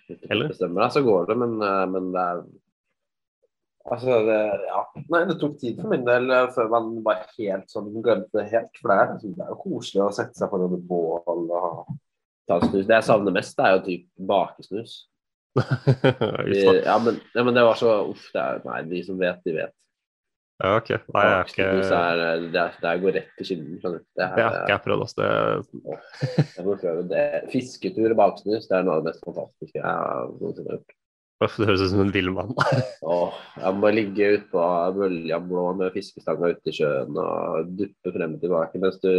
[0.06, 0.52] du Eller?
[0.52, 2.42] bestemmer deg, så går det, men, eh, men det er
[3.90, 4.80] Altså, det Ja.
[5.10, 8.48] Nei, det tok tid for min del eh, før man var helt sånn glemte det
[8.52, 8.72] helt.
[8.78, 11.94] For det er, liksom, det er jo koselig å sette seg foran et bål og
[12.50, 12.86] ta snus.
[12.86, 14.98] Det jeg savner mest, det er jo typ bakesnus.
[15.52, 19.52] Ja, men, ja, men det var så Uff, det er Nei, de som vet, de
[19.58, 19.74] vet.
[20.62, 20.88] Ja, ok.
[21.12, 24.02] Nei, jeg ikke Bakesnus er eh, Det, er, det går rett til kinnen, skjønner.
[24.16, 25.04] Det, har ikke jeg prøvd.
[25.04, 25.18] Altså.
[25.20, 27.28] Det, jeg må prøve det.
[27.52, 30.94] Fisketur og bakesnus, det er noe av det mest fantastiske jeg har gjort.
[31.44, 32.54] Uff, det høres ut som en villmann.
[33.62, 34.64] Jeg må ligge ute på
[34.96, 39.12] bølja blå med fiskestanga ute i sjøen og duppe frem og tilbake mens du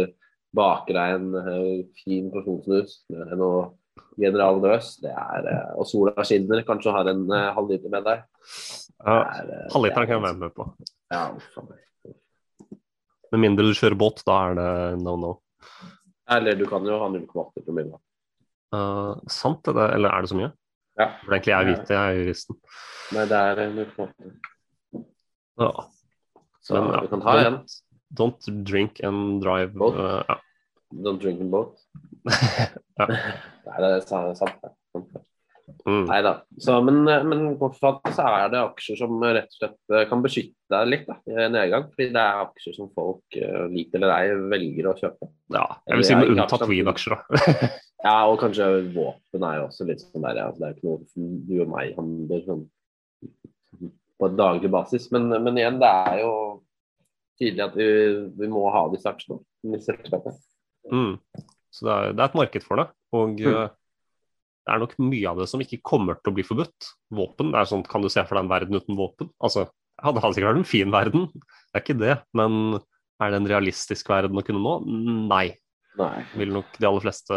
[0.54, 3.64] baker deg en eh, fin porsjonssnus med noe
[4.20, 4.96] General Nøs.
[5.02, 8.22] Det er, eh, og sola skinner, kanskje har en uh, halvliter med deg.
[9.00, 10.68] Ja, er, eh, Halvliteren kan jeg være med på.
[11.14, 11.24] Ja.
[13.34, 14.70] Med mindre du kjører båt, da er det
[15.02, 15.32] no no.
[16.30, 17.98] Eller du kan jo ha 0,8 promille.
[18.74, 20.52] Uh, sant er det, eller er det så mye?
[20.98, 21.08] Ja.
[21.24, 22.58] For egentlig jeg hvite, jeg er juristen.
[23.14, 24.34] Nei, det er en 0,8.
[25.64, 25.70] Ja.
[26.64, 27.58] Så Men, ja, du kan ta don't- en.
[28.14, 29.72] Don't drink and drive.
[29.74, 29.94] Boat.
[29.98, 30.36] uh, ja.
[31.06, 31.78] Don't drink and boat.
[33.00, 33.06] Ja.
[33.66, 34.00] Nei, det er.
[34.06, 34.73] Sant det.
[35.84, 36.04] Mm.
[36.08, 36.30] Nei da.
[36.64, 40.72] Så, men, men kortfattet så er det aksjer som rett og slett eh, kan beskytte
[40.72, 41.90] deg litt da, i nedgang.
[41.92, 45.28] Fordi det er aksjer som folk eh, liker eller ei velger å kjøpe.
[45.52, 45.66] ja.
[45.90, 46.72] Jeg vil si med unntatt aksjer.
[46.72, 47.68] weed-aksjer, da.
[48.04, 50.40] Ja, og kanskje våpen er jo også litt sånn der.
[50.42, 50.48] Ja.
[50.56, 52.64] Det er ikke noe du og meg handler sånn
[54.20, 55.06] på en daglig basis.
[55.14, 56.32] Men, men igjen, det er jo
[57.40, 57.86] tydelig at vi,
[58.40, 59.40] vi må ha disse aksjene.
[59.72, 59.96] disse.
[60.92, 61.16] Mm.
[61.72, 62.90] Så det er, det er et marked for det.
[63.16, 63.72] Og Mm.
[64.64, 66.90] Det er nok mye av det som ikke kommer til å bli forbudt.
[67.14, 69.28] Våpen, det er sånn, Kan du se for deg en verden uten våpen?
[69.44, 69.66] Altså,
[70.00, 72.16] ja, Det hadde sikkert vært en fin verden, det er ikke det.
[72.32, 72.80] Men
[73.22, 74.74] er det en realistisk verden å kunne nå?
[75.28, 75.58] Nei.
[75.94, 76.24] Nei.
[76.34, 77.36] vil nok de aller fleste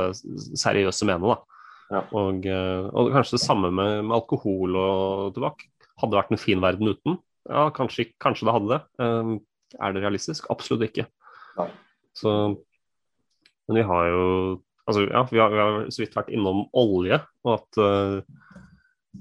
[0.57, 1.36] seriøse mene.
[1.36, 1.57] da.
[1.93, 2.01] Ja.
[2.17, 5.61] Og, eh, og kanskje det samme med, med alkohol og tobakk.
[6.01, 7.19] Hadde det vært en fin verden uten?
[7.47, 8.80] Ja, kanskje, kanskje det hadde det.
[9.03, 9.36] Eh,
[9.78, 10.49] er det realistisk?
[10.53, 11.05] Absolutt ikke.
[11.59, 11.69] Nei.
[12.17, 12.34] Så,
[13.67, 14.25] men vi har jo
[14.88, 17.19] altså, ja, vi har, vi har så vidt vært innom olje.
[17.45, 18.19] Og at uh,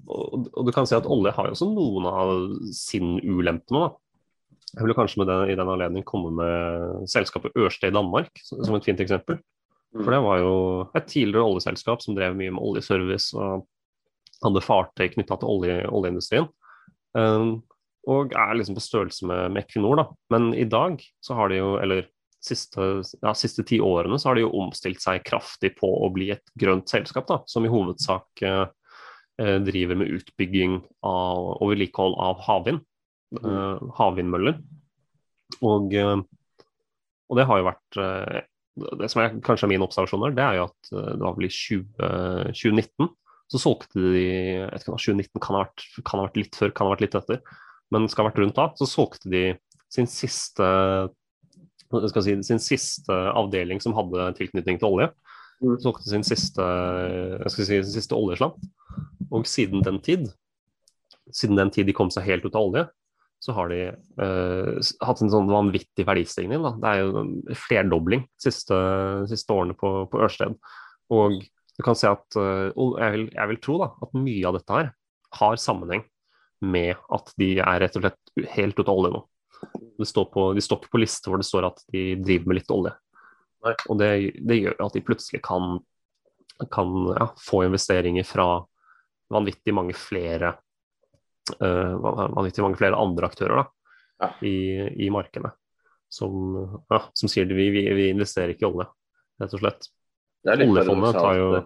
[0.06, 2.32] og, og du kan si at olje har jo også noen av
[2.76, 3.86] sin ulempe nå.
[3.86, 3.92] da.
[4.76, 8.64] Jeg vil kanskje med den, i den anledning komme med selskapet Ørsted i Danmark som
[8.66, 9.38] som et fint eksempel.
[9.96, 10.56] For det var jo
[10.98, 13.64] et tidligere oljeselskap som drev mye med oljeservice og
[14.42, 16.50] hadde fartøy knytta til olje, oljeindustrien.
[17.16, 17.62] Um,
[18.06, 20.04] og er liksom på størrelse med, med Equinor, da.
[20.34, 22.04] Men i dag så har de jo, eller
[22.46, 22.86] siste,
[23.22, 26.54] ja, siste ti årene, så har de jo omstilt seg kraftig på å bli et
[26.58, 28.64] grønt selskap, da, som i hovedsak eh,
[29.42, 32.82] eh, driver med utbygging av, og vedlikehold av havvind.
[33.42, 34.60] eh, havvindmøller.
[35.66, 36.16] Og, eh,
[37.26, 38.40] og det har jo vært eh,
[39.00, 41.46] Det som er kanskje er min observasjon her, det er jo at det var vel
[41.48, 41.86] i 20,
[42.52, 43.06] 2019
[43.52, 46.72] så solgte de jeg vet ikke, 2019 kan ha, vært, kan ha vært litt før,
[46.74, 47.40] kan ha vært litt etter,
[47.94, 49.44] men skal ha vært rundt da, så solgte de
[49.92, 50.66] sin siste
[52.24, 55.10] si, sin siste avdeling som hadde tilknytning til olje.
[55.62, 55.76] Mm.
[55.80, 56.64] Solgte sin siste,
[57.40, 58.60] jeg skal si, sin siste oljeslant.
[59.32, 60.28] Og siden den tid,
[61.34, 62.86] siden den tid de kom seg helt ut av olje,
[63.42, 66.62] så har de eh, hatt en sånn vanvittig verdistigning.
[66.64, 66.72] Da.
[66.80, 67.34] Det er jo en
[67.66, 68.78] flerdobling de siste,
[69.30, 70.56] siste årene på, på Ørsted.
[71.14, 71.38] Og
[71.76, 74.78] du kan se at eh, jeg, vil, jeg vil tro da, at mye av dette
[74.78, 74.92] her
[75.36, 76.06] har sammenheng
[76.64, 79.22] med at de er rett og slett helt ute av olje nå.
[80.04, 82.72] Står på, de står ikke på liste hvor det står at de driver med litt
[82.74, 82.92] olje.
[83.66, 83.74] Nei.
[83.90, 84.10] Og det,
[84.46, 85.78] det gjør at de plutselig kan,
[86.72, 88.48] kan ja, få investeringer fra
[89.32, 90.52] vanvittig mange flere
[91.58, 93.64] uh, vanvittig mange flere andre aktører.
[93.64, 93.70] Da.
[94.18, 94.30] Ja.
[94.40, 95.50] i, i markedet.
[96.08, 96.54] Som,
[96.88, 98.86] ja, som sier vi, vi, vi investerer ikke i olje,
[99.42, 99.88] rett og slett.
[100.46, 101.64] Oljefondet tar jo- det.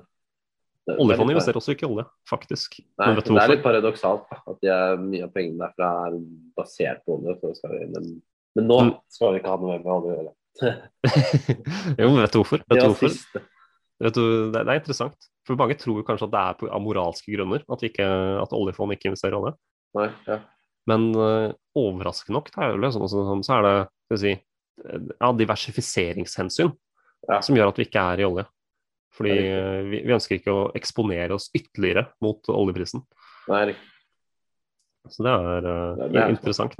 [0.91, 2.77] Det- det Oljefondet investerer også ikke i olje, faktisk.
[2.99, 6.19] Nei, det er litt paradoksalt at er, mye av pengene derfra er
[6.59, 7.37] basert på olje.
[7.41, 8.11] Så skal vi, men,
[8.59, 8.93] men nå Mm.
[9.09, 10.35] skal vi ikke ha noe med olje å gjøre.
[12.01, 12.63] jo, men vet du hvorfor?
[12.67, 13.43] Vet du hvorfor?
[14.01, 15.29] Vet du, det, er interessant.
[15.47, 18.07] For mange tror kanskje at det er på, av moralske grunner at, ikke,
[18.43, 19.55] at oljefond ikke investerer i olje.
[19.99, 20.39] Nei, ja.
[20.89, 25.33] Men uh, overraskende nok det er jo liksom, så, så er det si, eh, ja,
[25.37, 26.73] diversifiseringshensyn
[27.29, 27.41] Ja.
[27.45, 28.47] som gjør at vi ikke er i olje.
[29.17, 33.03] Fordi Det eh, vi, vi ønsker ikke å eksponere oss ytterligere mot oljeprisen.
[33.51, 33.73] Nei.
[35.11, 36.77] Så det er, eh, Ja, det er interessant.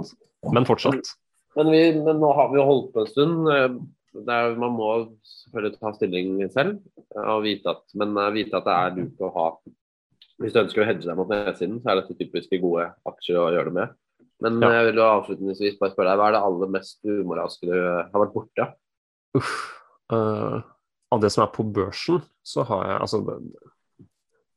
[0.51, 1.11] Men fortsatt.
[1.57, 3.49] Men, vi, men nå har vi jo holdt på en stund.
[3.51, 3.67] eh,
[4.13, 4.87] Det er, man må
[5.23, 6.79] selvfølgelig ta stilling selv,
[7.15, 9.45] og vite at, men vite at det er lurt å ha
[10.41, 13.51] Hvis du ønsker å hedge deg mot nedsiden, så er dette typiske gode aksjer å
[13.53, 13.89] gjøre det med.
[14.41, 14.71] Men Ja.
[14.81, 18.09] jeg vil jo avslutningsvis bare spørre deg, hva er det aller mest umoralske du har
[18.23, 18.65] vært borte?
[19.37, 19.51] Uff.
[20.11, 20.61] eh,
[21.11, 23.37] av det som er på børsen, så har jeg altså det,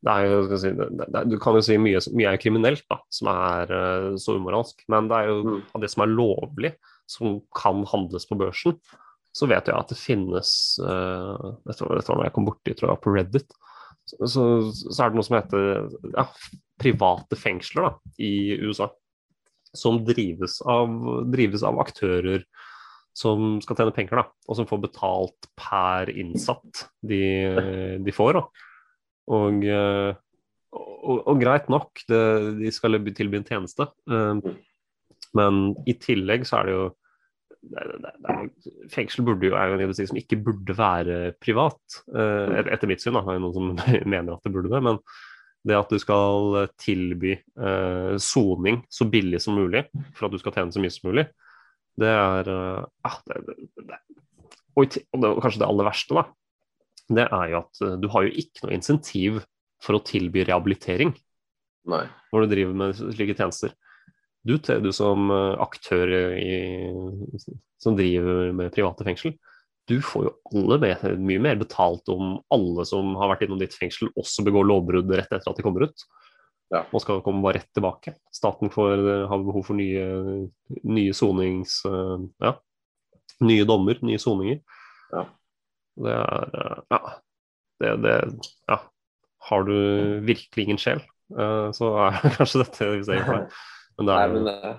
[0.04, 3.30] det er jo, si, det, Du kan jo si mye, mye er kriminelt da, som
[3.32, 5.62] er uh, så umoralsk, men det er jo Mm.
[5.74, 6.72] av det som er lovlig,
[7.08, 8.76] som kan handles på børsen,
[9.34, 13.02] så vet jeg at det finnes uh, Dette var noe jeg kom borti tror jeg,
[13.02, 13.56] på Reddit.
[14.06, 16.26] Så, så, så er det noe som heter ja,
[16.80, 18.90] private fengsler da, i USA.
[19.74, 20.92] Som drives av,
[21.32, 22.44] drives av aktører
[23.14, 27.22] som skal tjene penger, da, og som får betalt per innsatt de,
[28.02, 28.40] de får.
[28.40, 28.44] Da.
[29.38, 30.10] Og, eh,
[30.74, 32.20] og, og greit nok, det,
[32.58, 34.52] de skal tilby en tjeneste, eh,
[35.34, 36.84] men i tillegg så er det jo
[38.92, 41.80] Fengsel burde jo, er jo en industri som ikke burde være privat,
[42.12, 43.14] eh, et- etter mitt syn.
[43.16, 43.22] Da.
[43.24, 43.70] Det er noen som
[44.12, 44.82] mener at det burde det.
[44.84, 44.98] Men
[45.64, 50.52] det at du skal tilby eh, soning så billig som mulig for at du skal
[50.52, 51.24] tjene så mye som mulig,
[52.00, 54.00] det er eh, ah, det, det,
[54.74, 56.24] og, og kanskje det aller verste, da,
[57.18, 59.40] det er jo at eh, du har jo ikke noe insentiv
[59.84, 61.12] for å tilby rehabilitering
[61.90, 62.04] Nei.
[62.32, 63.74] når du driver med slike tjenester.
[64.44, 66.56] Du, du som eh, aktør i,
[67.80, 69.36] som driver med private fengsel,
[69.88, 73.76] du får jo alle med, mye mer betalt om alle som har vært innom ditt
[73.76, 76.06] fengsel, også begår lovbrudd rett etter at de kommer ut.
[76.72, 76.80] Ja.
[76.94, 78.14] Og skal komme bare rett tilbake.
[78.34, 80.04] Staten får har behov for nye,
[80.88, 81.80] nye sonings...
[81.88, 82.54] eh, Ja,
[83.44, 84.62] nye dommer, nye soninger.
[85.12, 85.26] Ja.
[86.00, 87.02] Det er eh, Ja.
[87.82, 88.16] Det, det
[88.70, 88.80] Ja.
[89.44, 89.74] Har du
[90.24, 91.02] virkelig ingen sjel,
[91.36, 93.56] eh, så er kanskje dette vi ser for deg.
[93.98, 94.78] Men det Nei, er jo men eh,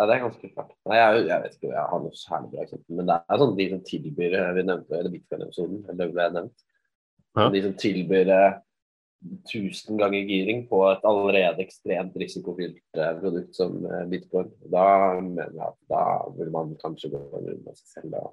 [0.00, 0.72] ja, det er ganske klart.
[0.88, 3.54] Nei, jeg, jeg vet ikke, jeg har noe særlig bra eksempel, men det er sånn
[3.58, 6.64] de som tilbyr eh, Vi nevnte eller bitcoin-episoden, eller det ble nevnt.
[7.38, 7.46] Ja.
[7.54, 8.58] De som tilbyr eh,
[9.20, 14.48] 1000 ganger giring på et allerede ekstremt risikofylt eh, produkt som eh, bitcoin.
[14.72, 14.84] Da
[15.20, 16.04] mener jeg at da
[16.38, 18.30] vil man kanskje gå en runde med seg selv og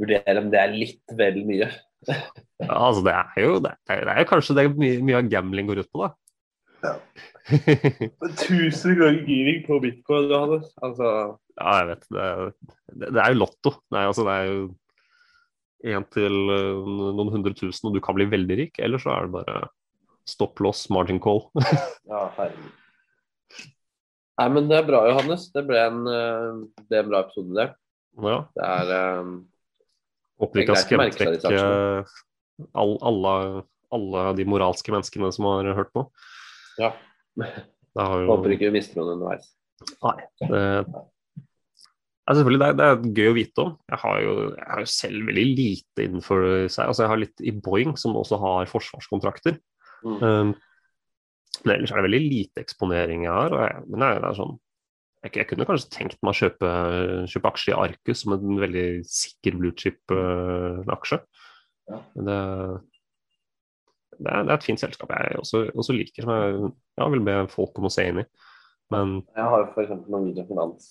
[0.00, 1.70] vurdere om det er litt vel mye.
[2.60, 5.68] Ja, altså det er jo det er, det er kanskje det mye, mye av gambling
[5.70, 6.10] går ut på, da.
[6.84, 6.92] Ja.
[8.28, 10.68] 1000 ganger giring på bitcoin, Johannes.
[10.84, 11.08] Altså
[11.56, 12.04] ja, jeg vet.
[12.12, 12.52] Det er,
[12.92, 13.74] det, det er jo lotto.
[13.96, 14.60] Nei, altså det er jo
[15.96, 18.80] én til eh, noen hundre tusen, og du kan bli veldig rik.
[18.84, 19.60] Eller så er det bare
[20.30, 21.48] stop loss, margin call.
[22.10, 22.76] Ja, herregud.
[24.40, 25.50] Nei, men det er bra, Johannes.
[25.52, 27.66] Det ble en, eh, det ble en bra episode, det.
[28.24, 28.38] ja.
[28.56, 29.32] Det er eh,
[30.40, 32.14] Håper vi ikke har er skremt vekk
[32.76, 33.34] all, alle,
[33.92, 36.06] alle de moralske menneskene som har hørt på.
[36.80, 36.94] Ja.
[37.36, 39.50] Det har jo Håper ikke vi mister noen underveis.
[40.04, 40.16] Nei.
[40.40, 40.60] Det,
[42.30, 43.70] ja, selvfølgelig, det er, det er gøy å vite om.
[43.90, 46.84] Jeg har jo, jeg har jo selv veldig lite innenfor seg.
[46.86, 49.58] Altså, jeg har litt i Boeing, som også har forsvarskontrakter.
[50.04, 50.18] Mm.
[50.20, 50.52] Um,
[51.64, 53.56] men ellers er det veldig lite eksponering jeg har.
[53.64, 54.54] Jeg, men er, det er sånn,
[55.24, 56.70] jeg, jeg kunne kanskje tenkt meg å kjøpe,
[57.32, 61.20] kjøpe aksje i Arcus som en veldig sikker bluechip-aksje.
[61.90, 62.00] Ja.
[62.14, 62.38] Det,
[64.16, 66.72] det, er, det er et fint selskap jeg også, også liker, som jeg
[67.02, 68.26] ja, vil be folk om å se inn i.
[68.90, 69.94] Men Jeg har jo f.eks.
[70.10, 70.90] Norwegian Finans.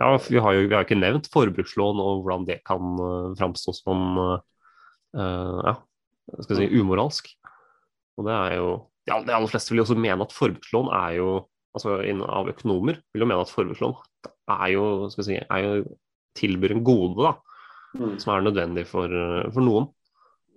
[0.00, 3.76] ja, vi har jo vi har ikke nevnt forbrukslån og hvordan det kan uh, framstå
[3.76, 4.38] som uh,
[5.14, 5.74] uh, ja,
[6.40, 7.30] skal jeg si, umoralsk.
[8.18, 8.68] Og det er jo
[9.04, 11.28] De aller fleste vil jo også mene at forbrukslån er jo
[11.74, 13.96] altså av økonomer vil jo mene at forbrukslån
[14.54, 15.82] er jo, skal si, er jo
[16.38, 17.34] tilbyr en gode da,
[17.94, 18.16] Mm.
[18.18, 19.10] som er nødvendig for,
[19.54, 19.84] for noen.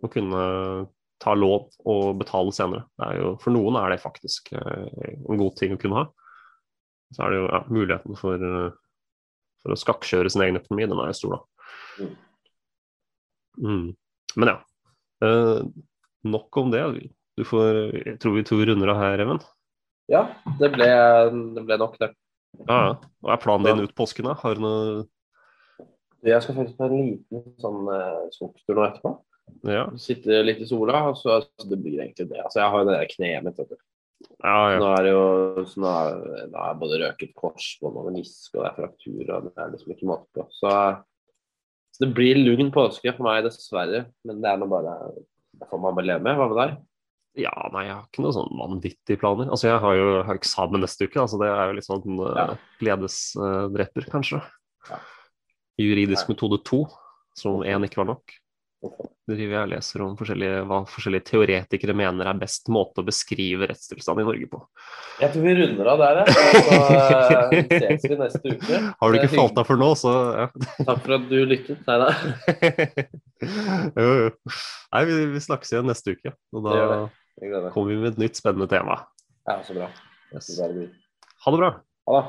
[0.02, 0.40] Å kunne
[1.22, 2.86] ta lån og betale senere.
[2.98, 4.88] Det er jo, for noen er det faktisk uh,
[5.30, 6.08] en god ting å kunne ha.
[7.14, 8.48] Så er det jo ja, muligheten for,
[9.62, 12.10] for å skakkjøre sin egen økonomi, den er jo stor, da.
[13.62, 13.86] Mm.
[14.38, 14.58] Men ja.
[15.26, 15.62] Eh,
[16.30, 16.82] nok om det.
[17.38, 19.40] Du får, jeg tror vi to runder av her, Even.
[20.10, 20.24] Ja,
[20.58, 20.88] det ble,
[21.54, 22.14] det ble nok, det.
[22.64, 22.94] Ja, ja.
[23.22, 24.34] Hva er planen din ut påsken, da?
[24.40, 25.04] Har du noe
[26.26, 29.12] Jeg skal faktisk på en liten sånn uh, skogstur nå etterpå.
[29.68, 29.84] Ja.
[30.02, 32.42] Sitte litt i sola, og så altså, det blir egentlig det.
[32.42, 33.84] Altså, jeg har jo det der kneet mitt, vet du.
[34.42, 34.82] Ja, ja.
[34.82, 36.18] Nå er det jo så nå er,
[36.50, 39.94] nå er både røket korsbånd og menisk, og det er fraktur, og det er liksom
[39.94, 40.48] ikke måte på.
[40.58, 40.74] Så,
[41.94, 44.08] så det blir lugn påske for meg, dessverre.
[44.26, 44.98] Men det er nå bare
[45.58, 46.38] Det får man bare leve med.
[46.38, 46.78] Hva med deg?
[47.38, 49.52] Ja, nei, jeg har ikke noen sånn vanvittige planer.
[49.54, 52.24] Altså, jeg har jo jeg har eksamen neste uke, altså det er jo litt sånn
[52.24, 54.42] uh, gledesdreper, uh, kanskje.
[54.90, 54.98] Ja.
[55.78, 56.34] Juridisk Nei.
[56.34, 56.82] metode to,
[57.38, 58.34] som én ikke var nok.
[59.28, 63.68] Driver jeg og leser om forskjellige, hva forskjellige teoretikere mener er best måte å beskrive
[63.70, 64.62] rettstilstanden i Norge på.
[65.22, 66.22] Jeg tror vi runder av der.
[66.32, 68.82] Så eh, ses vi neste uke.
[69.02, 70.14] Har du ikke falt av for nå, så
[70.46, 70.50] ja.
[70.80, 71.82] Takk for at du lyttet.
[71.90, 72.10] Nei da.
[74.06, 74.58] jo, jo.
[74.96, 76.78] Nei, vi, vi snakkes igjen neste uke, og da
[77.38, 77.44] det.
[77.46, 77.74] Jeg gleder meg.
[77.74, 78.98] kommer vi med et nytt spennende tema.
[79.48, 79.90] Ja, så bra.
[80.34, 80.50] Yes.
[80.58, 81.72] Ha det bra.
[82.10, 82.26] Ha det.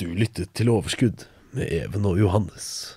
[0.00, 2.96] Du lyttet til Overskudd med Even og Johannes.